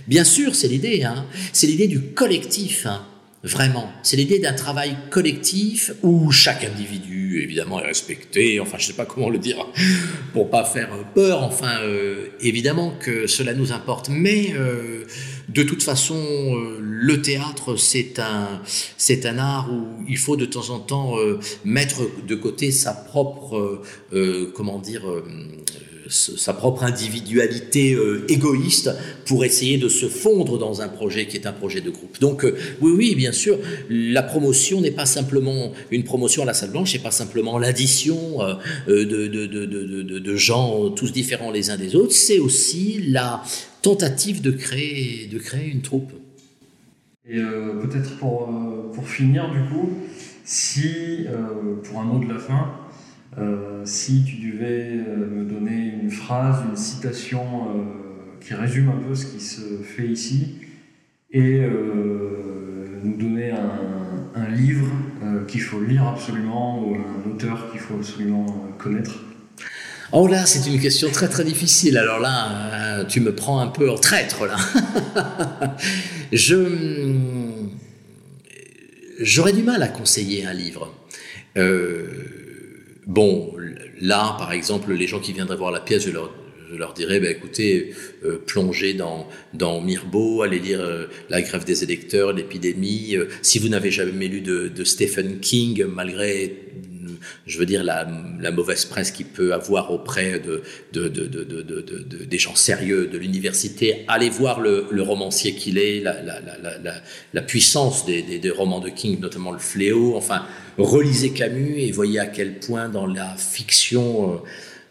Bien 0.06 0.22
sûr, 0.22 0.54
c'est 0.54 0.68
l'idée, 0.68 1.02
hein, 1.02 1.26
c'est 1.52 1.66
l'idée 1.66 1.88
du 1.88 2.00
collectif. 2.00 2.86
Hein. 2.86 3.04
Vraiment, 3.42 3.90
c'est 4.02 4.18
l'idée 4.18 4.38
d'un 4.38 4.52
travail 4.52 4.98
collectif 5.08 5.92
où 6.02 6.30
chaque 6.30 6.62
individu, 6.62 7.42
évidemment, 7.42 7.80
est 7.80 7.86
respecté. 7.86 8.60
Enfin, 8.60 8.76
je 8.76 8.84
ne 8.84 8.86
sais 8.88 8.96
pas 8.96 9.06
comment 9.06 9.30
le 9.30 9.38
dire 9.38 9.66
pour 10.34 10.50
pas 10.50 10.62
faire 10.64 10.90
peur. 11.14 11.42
Enfin, 11.42 11.80
euh, 11.80 12.26
évidemment 12.40 12.92
que 13.00 13.26
cela 13.26 13.54
nous 13.54 13.72
importe, 13.72 14.10
mais 14.10 14.52
euh, 14.54 15.06
de 15.48 15.62
toute 15.62 15.82
façon, 15.82 16.16
euh, 16.16 16.78
le 16.80 17.22
théâtre, 17.22 17.76
c'est 17.76 18.18
un, 18.18 18.60
c'est 18.98 19.24
un 19.24 19.38
art 19.38 19.72
où 19.72 20.04
il 20.06 20.18
faut 20.18 20.36
de 20.36 20.44
temps 20.44 20.68
en 20.68 20.78
temps 20.78 21.18
euh, 21.18 21.38
mettre 21.64 22.02
de 22.26 22.34
côté 22.34 22.70
sa 22.70 22.92
propre, 22.92 23.82
euh, 24.12 24.52
comment 24.54 24.78
dire 24.78 25.02
sa 26.10 26.52
propre 26.52 26.82
individualité 26.82 27.94
euh, 27.94 28.24
égoïste 28.28 28.90
pour 29.26 29.44
essayer 29.44 29.78
de 29.78 29.88
se 29.88 30.06
fondre 30.06 30.58
dans 30.58 30.82
un 30.82 30.88
projet 30.88 31.26
qui 31.26 31.36
est 31.36 31.46
un 31.46 31.52
projet 31.52 31.80
de 31.80 31.90
groupe. 31.90 32.20
Donc 32.20 32.44
euh, 32.44 32.56
oui, 32.80 32.92
oui, 32.96 33.14
bien 33.14 33.32
sûr, 33.32 33.58
la 33.88 34.22
promotion 34.22 34.80
n'est 34.80 34.90
pas 34.90 35.06
simplement 35.06 35.72
une 35.90 36.04
promotion 36.04 36.42
à 36.42 36.46
la 36.46 36.54
salle 36.54 36.70
blanche, 36.70 36.92
c'est 36.92 36.98
pas 37.02 37.10
simplement 37.10 37.58
l'addition 37.58 38.42
euh, 38.42 38.56
de, 38.88 39.04
de, 39.04 39.46
de, 39.46 40.18
de, 40.18 40.36
gens 40.36 40.90
tous 40.90 41.12
différents 41.12 41.50
les 41.50 41.70
uns 41.70 41.76
des 41.76 41.94
autres, 41.94 42.12
c'est 42.12 42.38
aussi 42.38 43.02
la 43.08 43.42
tentative 43.82 44.40
de 44.40 44.50
créer, 44.50 45.28
de 45.30 45.38
créer 45.38 45.70
une 45.70 45.82
troupe. 45.82 46.12
Et 47.28 47.36
peut-être 47.36 48.16
pour, 48.18 48.48
pour 48.92 49.08
finir, 49.08 49.50
du 49.52 49.60
coup, 49.68 49.90
si, 50.44 51.26
pour 51.84 52.00
un 52.00 52.04
mot 52.04 52.24
de 52.24 52.32
la 52.32 52.38
fin, 52.38 52.72
euh, 53.40 53.80
si 53.84 54.22
tu 54.24 54.50
devais 54.50 54.90
euh, 54.90 55.16
me 55.16 55.44
donner 55.44 55.94
une 56.02 56.10
phrase, 56.10 56.56
une 56.68 56.76
citation 56.76 57.40
euh, 57.40 57.82
qui 58.40 58.52
résume 58.54 58.90
un 58.90 59.08
peu 59.08 59.14
ce 59.14 59.26
qui 59.26 59.40
se 59.40 59.82
fait 59.82 60.06
ici, 60.06 60.56
et 61.32 61.60
nous 63.04 63.16
donner 63.16 63.52
un, 63.52 64.48
livre 64.48 64.90
qu'il 65.46 65.60
faut 65.60 65.80
lire 65.80 66.08
absolument, 66.08 66.82
ou 66.82 66.96
un 66.96 67.30
auteur 67.30 67.70
qu'il 67.70 67.78
faut 67.78 67.94
absolument 67.94 68.46
connaître? 68.78 69.20
Oh 70.10 70.26
là, 70.26 70.44
c'est 70.44 70.68
une 70.68 70.80
question 70.80 71.08
très 71.08 71.28
très 71.28 71.44
difficile. 71.44 71.98
Alors 71.98 72.18
là, 72.18 73.04
tu 73.04 73.20
me 73.20 73.32
prends 73.32 73.60
un 73.60 73.68
peu 73.68 73.88
en 73.88 73.96
traître 73.96 74.44
là. 74.44 74.56
Je 76.32 77.14
j'aurais 79.20 79.52
du 79.52 79.62
mal 79.62 79.84
à 79.84 79.88
conseiller 79.88 80.44
un 80.46 80.52
livre. 80.52 80.92
Bon, 83.10 83.52
là, 84.00 84.36
par 84.38 84.52
exemple, 84.52 84.92
les 84.92 85.08
gens 85.08 85.18
qui 85.18 85.32
viendraient 85.32 85.56
voir 85.56 85.72
la 85.72 85.80
pièce, 85.80 86.06
je 86.06 86.12
leur, 86.12 86.92
dirais, 86.94 87.18
bah, 87.18 87.28
écoutez, 87.28 87.92
euh, 88.24 88.38
plongez 88.46 88.94
dans, 88.94 89.26
dans 89.52 89.80
Mirbeau, 89.80 90.42
allez 90.42 90.60
lire 90.60 90.80
euh, 90.80 91.06
La 91.28 91.42
grève 91.42 91.64
des 91.64 91.82
électeurs, 91.82 92.32
l'épidémie. 92.32 93.16
Euh, 93.16 93.26
si 93.42 93.58
vous 93.58 93.68
n'avez 93.68 93.90
jamais 93.90 94.28
lu 94.28 94.42
de, 94.42 94.84
Stephen 94.84 95.40
King, 95.40 95.86
malgré 95.86 96.54
je 97.46 97.58
veux 97.58 97.66
dire, 97.66 97.84
la, 97.84 98.06
mauvaise 98.50 98.84
presse 98.84 99.10
qu'il 99.10 99.26
peut 99.26 99.52
avoir 99.52 99.90
auprès 99.90 100.40
de, 100.40 100.62
des 100.92 102.38
gens 102.38 102.54
sérieux 102.54 103.06
de 103.06 103.18
l'université. 103.18 104.04
Allez 104.08 104.30
voir 104.30 104.60
le, 104.60 104.86
romancier 105.02 105.54
qu'il 105.54 105.78
est, 105.78 106.02
la, 106.02 107.42
puissance 107.42 108.04
des, 108.06 108.50
romans 108.50 108.80
de 108.80 108.88
King, 108.88 109.20
notamment 109.20 109.52
Le 109.52 109.58
Fléau. 109.58 110.14
Enfin, 110.16 110.44
relisez 110.78 111.30
Camus 111.30 111.80
et 111.80 111.90
voyez 111.92 112.18
à 112.18 112.26
quel 112.26 112.58
point 112.58 112.88
dans 112.88 113.06
la 113.06 113.34
fiction 113.36 114.32
euh, 114.32 114.36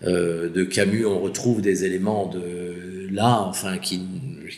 euh, 0.07 0.49
de 0.49 0.63
Camus 0.63 1.05
on 1.05 1.19
retrouve 1.19 1.61
des 1.61 1.83
éléments 1.83 2.27
de 2.27 3.09
là, 3.11 3.41
enfin, 3.41 3.77
qui 3.77 4.01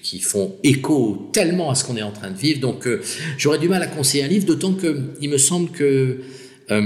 qui 0.02 0.20
font 0.20 0.56
écho 0.64 1.30
tellement 1.34 1.70
à 1.70 1.76
ce 1.76 1.84
qu'on 1.84 1.98
est 1.98 2.04
en 2.04 2.12
train 2.12 2.32
de 2.32 2.38
vivre. 2.38 2.60
Donc, 2.60 2.88
euh, 2.88 3.02
j'aurais 3.38 3.60
du 3.60 3.68
mal 3.68 3.82
à 3.82 3.88
conseiller 3.88 4.24
un 4.24 4.28
livre, 4.28 4.46
d'autant 4.46 4.74
que 4.74 4.98
il 5.22 5.30
me 5.30 5.38
semble 5.38 5.70
que 5.72 6.20
euh, 6.72 6.82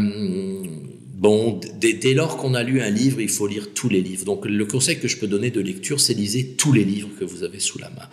bon, 1.14 1.60
dès, 1.80 2.14
lors 2.14 2.38
qu'on 2.38 2.54
a 2.54 2.64
lu 2.64 2.82
un 2.82 2.90
livre, 2.90 3.22
il 3.22 3.30
faut 3.30 3.48
lire 3.48 3.74
tous 3.74 3.90
les 3.90 4.02
livres. 4.02 4.26
Donc, 4.26 4.46
le 4.46 4.66
conseil 4.66 5.00
que 5.00 5.08
je 5.08 5.18
peux 5.18 5.28
donner 5.28 5.52
de 5.52 5.62
lecture, 5.62 6.00
c'est 6.00 6.14
lisez 6.14 6.56
tous 6.58 6.74
les 6.74 6.84
livres 6.84 7.10
que 7.20 7.26
vous 7.26 7.44
avez 7.44 7.60
sous 7.60 7.80
la 7.80 7.90
main. 7.90 8.08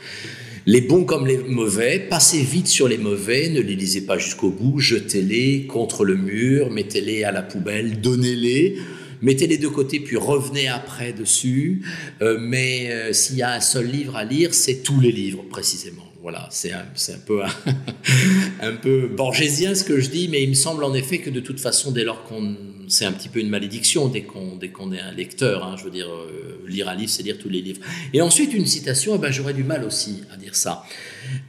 Les 0.67 0.81
bons 0.81 1.05
comme 1.05 1.27
les 1.27 1.39
mauvais, 1.39 1.99
passez 1.99 2.43
vite 2.43 2.69
sur 2.69 2.87
les 2.87 2.99
mauvais, 2.99 3.49
ne 3.49 3.61
les 3.61 3.75
lisez 3.75 4.03
pas 4.03 4.19
jusqu'au 4.19 4.51
bout, 4.51 4.79
jetez-les 4.79 5.67
contre 5.67 6.05
le 6.05 6.17
mur, 6.17 6.71
mettez-les 6.71 7.25
à 7.25 7.33
la 7.33 7.43
poubelle, 7.43 8.01
donnez-les 8.01 8.77
mettez 9.23 9.47
les 9.47 9.57
deux 9.57 9.71
côtés 9.71 10.01
puis 10.01 10.17
revenez 10.17 10.69
après 10.69 11.13
dessus. 11.13 11.83
Euh, 12.21 12.39
mais 12.39 12.91
euh, 12.91 13.13
s'il 13.13 13.37
y 13.37 13.43
a 13.43 13.53
un 13.53 13.61
seul 13.61 13.87
livre 13.87 14.17
à 14.17 14.25
lire, 14.25 14.53
c'est 14.53 14.83
tous 14.83 15.01
les 15.01 15.13
livres 15.13 15.45
précisément. 15.49 16.12
Voilà, 16.23 16.49
c'est 16.51 16.73
un, 16.73 16.85
un, 16.85 17.19
peu 17.27 17.43
un, 18.63 18.77
peu 18.77 19.09
borgésien 19.09 19.75
ce 19.75 19.85
que 19.85 20.01
je 20.01 20.09
dis, 20.09 20.29
mais 20.29 20.43
il 20.43 20.51
me 20.51 20.55
semble 20.55 20.85
en 20.85 20.95
effet 20.95 21.19
que 21.19 21.31
de 21.31 21.41
toute 21.41 21.61
façon, 21.61 21.91
dès 21.91 22.05
lors 22.05 22.25
qu'on 22.25 22.57
c'est 22.89 23.05
un 23.05 23.13
petit 23.13 23.29
peu 23.29 23.41
une 23.41 23.49
malédiction 23.49 24.09
dès 24.09 24.23
qu'on 24.23 24.57
dès 24.57 24.69
est 24.69 25.01
un 25.01 25.13
lecteur. 25.13 25.65
Hein, 25.65 25.77
je 25.79 25.85
veux 25.85 25.91
dire, 25.91 26.09
euh, 26.09 26.65
lire 26.69 26.89
un 26.89 26.95
livre, 26.95 27.11
c'est 27.11 27.23
lire 27.23 27.39
tous 27.39 27.49
les 27.49 27.61
livres. 27.61 27.81
Et 28.13 28.21
ensuite 28.21 28.55
une 28.55 28.67
citation, 28.67 29.15
eh 29.17 29.19
ben, 29.19 29.33
j'aurais 29.33 29.55
du 29.55 29.65
mal 29.65 29.85
aussi 29.85 30.23
à 30.33 30.37
dire 30.37 30.55
ça, 30.55 30.85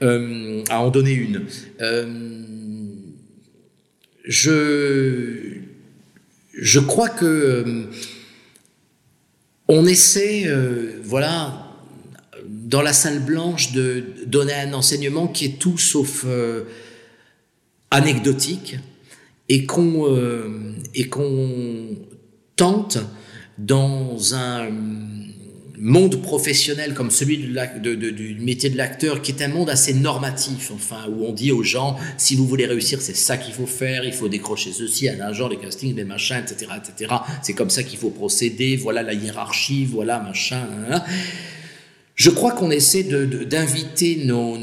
à 0.02 0.80
en 0.80 0.90
donner 0.90 1.14
une. 1.14 1.46
je 4.26 5.64
je 6.54 6.80
crois 6.80 7.10
que 7.10 7.26
euh, 7.26 7.84
on 9.68 9.86
essaie, 9.86 10.44
euh, 10.46 11.00
voilà, 11.04 11.63
dans 12.74 12.82
la 12.82 12.92
salle 12.92 13.20
blanche, 13.20 13.72
de 13.72 14.04
donner 14.26 14.54
un 14.54 14.74
enseignement 14.74 15.28
qui 15.28 15.46
est 15.46 15.60
tout 15.60 15.78
sauf 15.78 16.24
euh, 16.26 16.64
anecdotique 17.92 18.78
et 19.48 19.68
qu'on 19.68 20.74
et 20.96 21.08
qu'on 21.08 21.90
tente 22.56 22.98
dans 23.60 24.34
un 24.34 24.72
monde 25.78 26.20
professionnel 26.24 26.96
comme 26.96 27.12
celui 27.12 27.38
du 27.38 28.38
métier 28.40 28.72
de 28.72 28.78
l'acteur, 28.78 29.22
qui 29.22 29.34
est 29.34 29.44
un 29.44 29.50
monde 29.50 29.70
assez 29.70 29.94
normatif, 29.94 30.72
enfin, 30.74 31.06
où 31.12 31.26
on 31.26 31.32
dit 31.32 31.52
aux 31.52 31.62
gens, 31.62 31.96
si 32.18 32.36
vous 32.36 32.48
voulez 32.48 32.66
réussir, 32.66 33.02
c'est 33.02 33.16
ça 33.16 33.38
qu'il 33.38 33.54
faut 33.54 33.68
faire, 33.68 34.04
il 34.04 34.14
faut 34.14 34.30
décrocher 34.30 34.72
ceci, 34.72 35.10
un 35.10 35.20
agent, 35.20 35.48
les 35.48 35.58
castings, 35.58 35.96
les 35.96 36.06
machins, 36.06 36.42
etc., 36.42 36.72
etc. 36.78 37.14
C'est 37.44 37.54
comme 37.54 37.70
ça 37.70 37.84
qu'il 37.84 38.00
faut 38.00 38.10
procéder, 38.10 38.78
voilà 38.78 39.04
la 39.04 39.14
hiérarchie, 39.14 39.86
voilà 39.86 40.20
machin. 40.20 40.66
Hein, 40.90 40.96
hein. 40.96 41.04
Je 42.16 42.30
crois 42.30 42.52
qu'on 42.52 42.70
essaie 42.72 43.04
d'inviter 43.04 44.24
nos, 44.26 44.58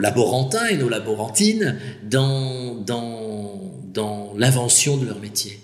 laborantins 0.00 0.66
et 0.68 0.76
nos 0.76 0.88
laborantines 0.88 1.78
dans, 2.04 2.84
l'invention 4.36 4.96
de 4.96 5.06
leur 5.06 5.20
métier. 5.20 5.58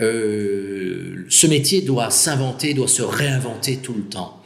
Euh, 0.00 1.26
ce 1.28 1.46
métier 1.46 1.80
doit 1.82 2.10
s'inventer, 2.10 2.74
doit 2.74 2.88
se 2.88 3.02
réinventer 3.02 3.78
tout 3.78 3.94
le 3.94 4.04
temps. 4.04 4.42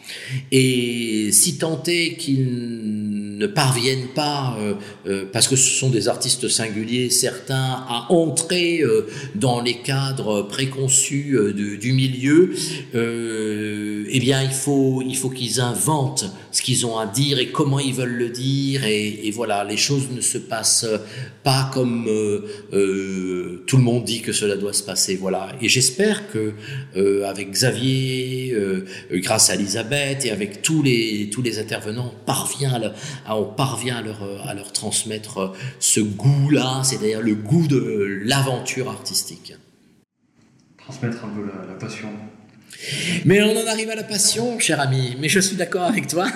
Et 0.52 1.30
si 1.32 1.58
tant 1.58 1.82
est 1.86 2.14
qu'ils 2.16 3.07
ne 3.38 3.46
parviennent 3.46 4.08
pas, 4.14 4.56
euh, 4.60 4.74
euh, 5.06 5.24
parce 5.32 5.48
que 5.48 5.56
ce 5.56 5.70
sont 5.70 5.90
des 5.90 6.08
artistes 6.08 6.48
singuliers, 6.48 7.10
certains, 7.10 7.84
à 7.88 8.06
entrer 8.10 8.82
dans 9.34 9.60
les 9.60 9.78
cadres 9.78 10.42
préconçus 10.42 11.36
du 11.54 11.92
milieu, 11.92 12.52
eh 12.94 14.20
bien, 14.20 14.42
il 14.42 14.50
faut, 14.50 15.02
il 15.02 15.16
faut 15.16 15.30
qu'ils 15.30 15.60
inventent 15.60 16.26
ce 16.50 16.62
qu'ils 16.62 16.86
ont 16.86 16.98
à 16.98 17.06
dire 17.06 17.38
et 17.38 17.48
comment 17.48 17.78
ils 17.78 17.94
veulent 17.94 18.16
le 18.16 18.30
dire. 18.30 18.84
Et, 18.84 19.30
voilà, 19.30 19.64
les 19.64 19.76
choses 19.76 20.08
ne 20.10 20.20
se 20.20 20.38
passent 20.38 20.86
pas 21.44 21.70
comme 21.72 22.06
euh, 22.08 22.40
euh, 22.72 23.64
tout 23.66 23.76
le 23.76 23.82
monde 23.82 24.04
dit 24.04 24.20
que 24.20 24.32
cela 24.32 24.56
doit 24.56 24.72
se 24.72 24.82
passer. 24.82 25.16
Voilà. 25.16 25.48
Et 25.62 25.68
j'espère 25.68 26.30
que 26.30 26.52
euh, 26.96 27.24
avec 27.26 27.50
Xavier, 27.50 28.54
grâce 29.12 29.50
à 29.50 29.54
Elisabeth 29.54 30.24
et 30.24 30.30
avec 30.30 30.62
tous 30.62 30.82
les 30.82 31.30
tous 31.30 31.42
les 31.42 31.58
intervenants, 31.58 32.12
parvient 32.26 32.80
à, 33.26 33.27
on 33.36 33.44
parvient 33.44 33.96
à 33.96 34.02
leur 34.02 34.22
à 34.46 34.54
leur 34.54 34.72
transmettre 34.72 35.52
ce 35.80 36.00
goût-là, 36.00 36.82
c'est-à-dire 36.84 37.20
le 37.20 37.34
goût 37.34 37.66
de 37.66 38.20
l'aventure 38.24 38.88
artistique. 38.88 39.54
Transmettre 40.78 41.24
un 41.24 41.28
peu 41.28 41.46
la 41.46 41.74
passion. 41.74 42.08
Mais 43.24 43.42
on 43.42 43.56
en 43.56 43.66
arrive 43.66 43.90
à 43.90 43.94
la 43.94 44.04
passion, 44.04 44.58
cher 44.58 44.80
ami. 44.80 45.16
Mais 45.20 45.28
je 45.28 45.40
suis 45.40 45.56
d'accord 45.56 45.82
avec 45.82 46.06
toi. 46.06 46.28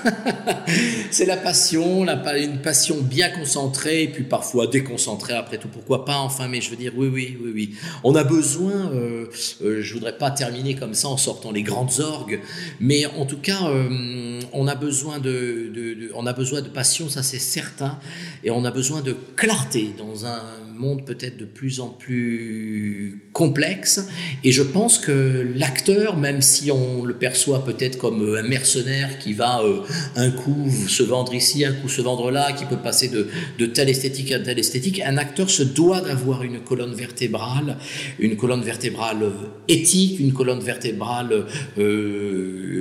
c'est 1.11 1.27
la 1.27 1.37
passion, 1.37 2.07
une 2.37 2.59
passion 2.59 3.01
bien 3.01 3.31
concentrée, 3.31 4.05
et 4.05 4.09
puis 4.09 4.25
parfois 4.25 4.67
déconcentrée, 4.67 5.35
après 5.35 5.59
tout, 5.59 5.69
pourquoi 5.69 6.05
pas. 6.05 6.19
Enfin, 6.19 6.49
mais 6.49 6.61
je 6.61 6.71
veux 6.71 6.77
dire, 6.77 6.93
oui, 6.97 7.09
oui, 7.13 7.39
oui, 7.43 7.53
oui. 7.55 7.75
On 8.05 8.15
a 8.15 8.25
besoin, 8.25 8.91
euh, 8.93 9.27
euh, 9.63 9.83
je 9.83 9.95
voudrais 9.95 10.19
pas 10.19 10.31
terminer 10.31 10.75
comme 10.75 10.95
ça 10.95 11.09
en 11.09 11.17
sortant 11.17 11.53
les 11.53 11.63
grandes 11.63 12.01
orgues, 12.01 12.41
mais 12.81 13.07
en 13.07 13.27
tout 13.27 13.39
cas, 13.39 13.69
euh, 13.69 14.41
on, 14.53 14.67
a 14.67 14.75
besoin 14.75 15.19
de, 15.19 16.11
on 16.15 16.27
a 16.27 16.33
besoin 16.33 16.61
de 16.61 16.69
passion, 16.69 17.09
ça 17.09 17.23
c'est 17.23 17.39
certain, 17.39 17.99
et 18.43 18.51
on 18.51 18.65
a 18.65 18.71
besoin 18.71 19.01
de 19.01 19.17
clarté 19.37 19.95
dans 19.97 20.27
un 20.27 20.43
monde 20.73 21.05
peut-être 21.05 21.39
de 21.39 21.45
plus 21.45 21.81
en 21.81 21.89
plus 21.89 23.23
complexe. 23.33 24.07
Et 24.45 24.53
je 24.53 24.63
pense 24.63 24.99
que 24.99 25.47
l'acteur, 25.57 26.17
même 26.17 26.43
si 26.43 26.71
on 26.71 27.05
le 27.05 27.15
perçoit 27.15 27.65
peut-être 27.65 27.99
comme 27.99 28.23
euh, 28.23 28.41
un 28.41 28.43
mercenaire 28.43 29.19
qui 29.19 29.33
va 29.33 29.63
euh, 29.63 29.81
un 30.17 30.31
coup 30.31 30.71
se 30.89 31.03
vendre 31.03 31.35
ici, 31.35 31.65
un 31.65 31.73
coup 31.73 31.89
se 31.89 32.03
vendre 32.03 32.31
là, 32.31 32.53
qui 32.53 32.65
peut 32.65 32.77
passer 32.77 33.09
de, 33.09 33.29
de 33.59 33.67
telle 33.67 33.89
esthétique 33.89 34.33
à 34.33 34.39
telle 34.39 34.59
esthétique, 34.59 35.01
un 35.05 35.17
acteur 35.17 35.51
se 35.51 35.63
doit 35.63 36.01
d'avoir 36.01 36.43
une 36.43 36.61
colonne 36.61 36.95
vertébrale, 36.95 37.79
une 38.19 38.37
colonne 38.37 38.63
vertébrale 38.63 39.23
euh, 39.23 39.31
éthique, 39.69 40.21
une 40.21 40.33
colonne 40.33 40.61
vertébrale, 40.61 41.47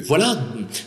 voilà, 0.05 0.43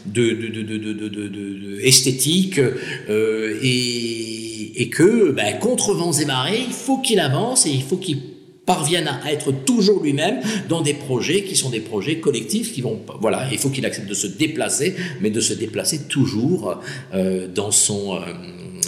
de, 0.07 0.31
de, 0.31 0.63
de 0.63 1.81
esthétique, 1.81 2.61
et, 3.09 4.44
et, 4.77 4.89
que, 4.89 5.31
ben, 5.31 5.59
contre 5.59 5.95
vents 5.95 6.13
et 6.13 6.25
marées, 6.25 6.63
il 6.67 6.73
faut 6.73 6.99
qu'il 6.99 7.21
avance 7.21 7.67
et 7.67 7.71
il 7.71 7.83
faut 7.83 7.97
qu'il 7.97 8.19
parvienne 8.67 9.09
à 9.09 9.33
être 9.33 9.53
toujours 9.53 10.03
lui-même 10.03 10.41
dans 10.69 10.81
des 10.81 10.95
projets 10.95 11.45
qui 11.45 11.57
sont 11.57 11.71
des 11.71 11.81
projets 11.81 12.19
collectifs 12.19 12.73
voilà 13.21 13.47
il 13.53 13.59
faut 13.59 13.69
qu'il 13.69 13.85
accepte 13.85 14.09
de 14.09 14.15
se 14.15 14.27
déplacer 14.27 14.95
mais 15.21 15.31
de 15.31 15.41
se 15.41 15.53
déplacer 15.53 16.05
toujours 16.05 16.81
euh, 17.13 17.47
dans 17.47 17.71
son 17.71 18.15
euh, 18.15 18.21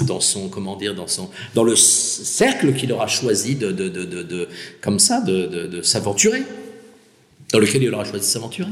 dans 0.07 0.21
son 0.21 0.49
comment 0.49 0.77
dire 0.77 0.95
dans 0.95 1.07
son 1.07 1.29
dans 1.55 1.63
le 1.63 1.77
cercle 1.77 2.73
qu'il 2.75 2.93
aura 2.93 3.07
choisi 3.07 3.55
de, 3.55 3.71
de, 3.71 3.89
de 3.89 4.49
comme 4.81 4.99
ça 4.99 5.21
de, 5.21 5.81
s'aventurer 5.83 6.43
dans 7.53 7.59
lequel 7.59 7.83
il 7.83 7.93
aura 7.93 8.05
choisi 8.05 8.27
de 8.27 8.31
s'aventurer 8.33 8.71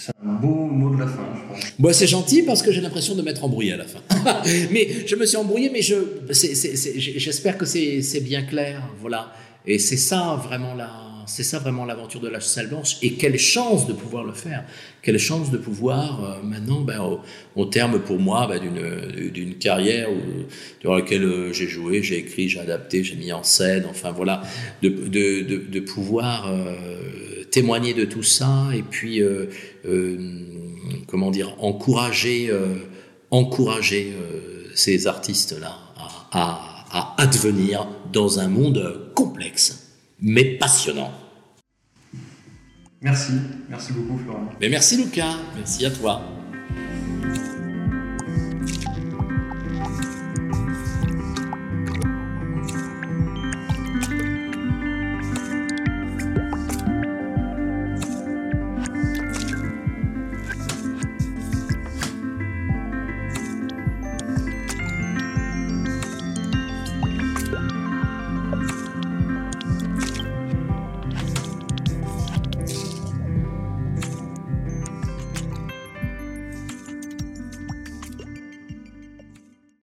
c'est 0.00 0.12
un 0.24 0.32
beau 0.32 0.64
mot 0.64 0.94
de 0.94 1.00
la 1.00 1.06
fin, 1.06 1.28
je 1.34 1.42
crois. 1.42 1.58
Bon, 1.78 1.92
c'est 1.92 2.06
gentil 2.06 2.42
parce 2.42 2.62
que 2.62 2.72
j'ai 2.72 2.80
l'impression 2.80 3.14
de 3.14 3.20
m'être 3.20 3.44
embrouillé 3.44 3.74
à 3.74 3.76
la 3.76 3.84
fin. 3.84 4.00
mais 4.70 5.06
je 5.06 5.14
me 5.14 5.26
suis 5.26 5.36
embrouillé, 5.36 5.68
mais 5.70 5.82
je, 5.82 5.94
j'espère 6.30 7.58
que 7.58 7.66
c'est 7.66 8.20
bien 8.22 8.42
clair. 8.42 8.82
Voilà. 8.98 9.30
Et 9.66 9.78
c'est 9.78 9.98
ça 9.98 10.40
vraiment 10.42 10.74
la, 10.74 10.90
c'est 11.26 11.42
ça 11.42 11.58
vraiment 11.58 11.84
l'aventure 11.84 12.20
de 12.20 12.28
la 12.28 12.40
salle 12.40 12.68
blanche. 12.68 12.96
Et 13.02 13.12
quelle 13.12 13.38
chance 13.38 13.86
de 13.86 13.92
pouvoir 13.92 14.24
le 14.24 14.32
faire. 14.32 14.64
Quelle 15.02 15.18
chance 15.18 15.50
de 15.50 15.58
pouvoir 15.58 16.24
euh, 16.24 16.42
maintenant, 16.42 16.80
ben, 16.80 17.20
au, 17.54 17.64
terme 17.66 18.00
pour 18.00 18.18
moi 18.18 18.46
ben, 18.46 18.58
d'une, 18.58 19.30
d'une 19.30 19.54
carrière 19.56 20.10
où, 20.10 20.46
durant 20.80 20.94
laquelle 20.94 21.24
euh, 21.24 21.52
j'ai 21.52 21.68
joué, 21.68 22.02
j'ai 22.02 22.16
écrit, 22.16 22.48
j'ai 22.48 22.60
adapté, 22.60 23.04
j'ai 23.04 23.16
mis 23.16 23.32
en 23.32 23.42
scène. 23.42 23.84
Enfin 23.88 24.12
voilà, 24.12 24.40
de, 24.82 24.88
de, 24.88 25.42
de, 25.42 25.56
de 25.70 25.80
pouvoir 25.80 26.50
euh, 26.50 26.74
témoigner 27.50 27.94
de 27.94 28.04
tout 28.04 28.22
ça 28.22 28.68
et 28.74 28.82
puis 28.82 29.22
comment 31.06 31.30
dire 31.30 31.54
encourager, 31.58 32.50
encourager 33.30 34.14
ces 34.74 35.06
artistes 35.06 35.58
là 35.60 35.76
à 36.32 36.70
à 36.90 37.14
advenir 37.18 37.86
dans 38.12 38.40
un 38.40 38.48
monde 38.48 39.12
complexe, 39.14 39.96
mais 40.20 40.44
passionnant. 40.44 41.12
Merci, 43.00 43.32
merci 43.68 43.92
beaucoup 43.92 44.18
Florent. 44.18 44.50
Mais 44.60 44.68
merci 44.68 44.96
Lucas, 44.96 45.36
merci 45.56 45.86
à 45.86 45.90
toi. 45.90 46.39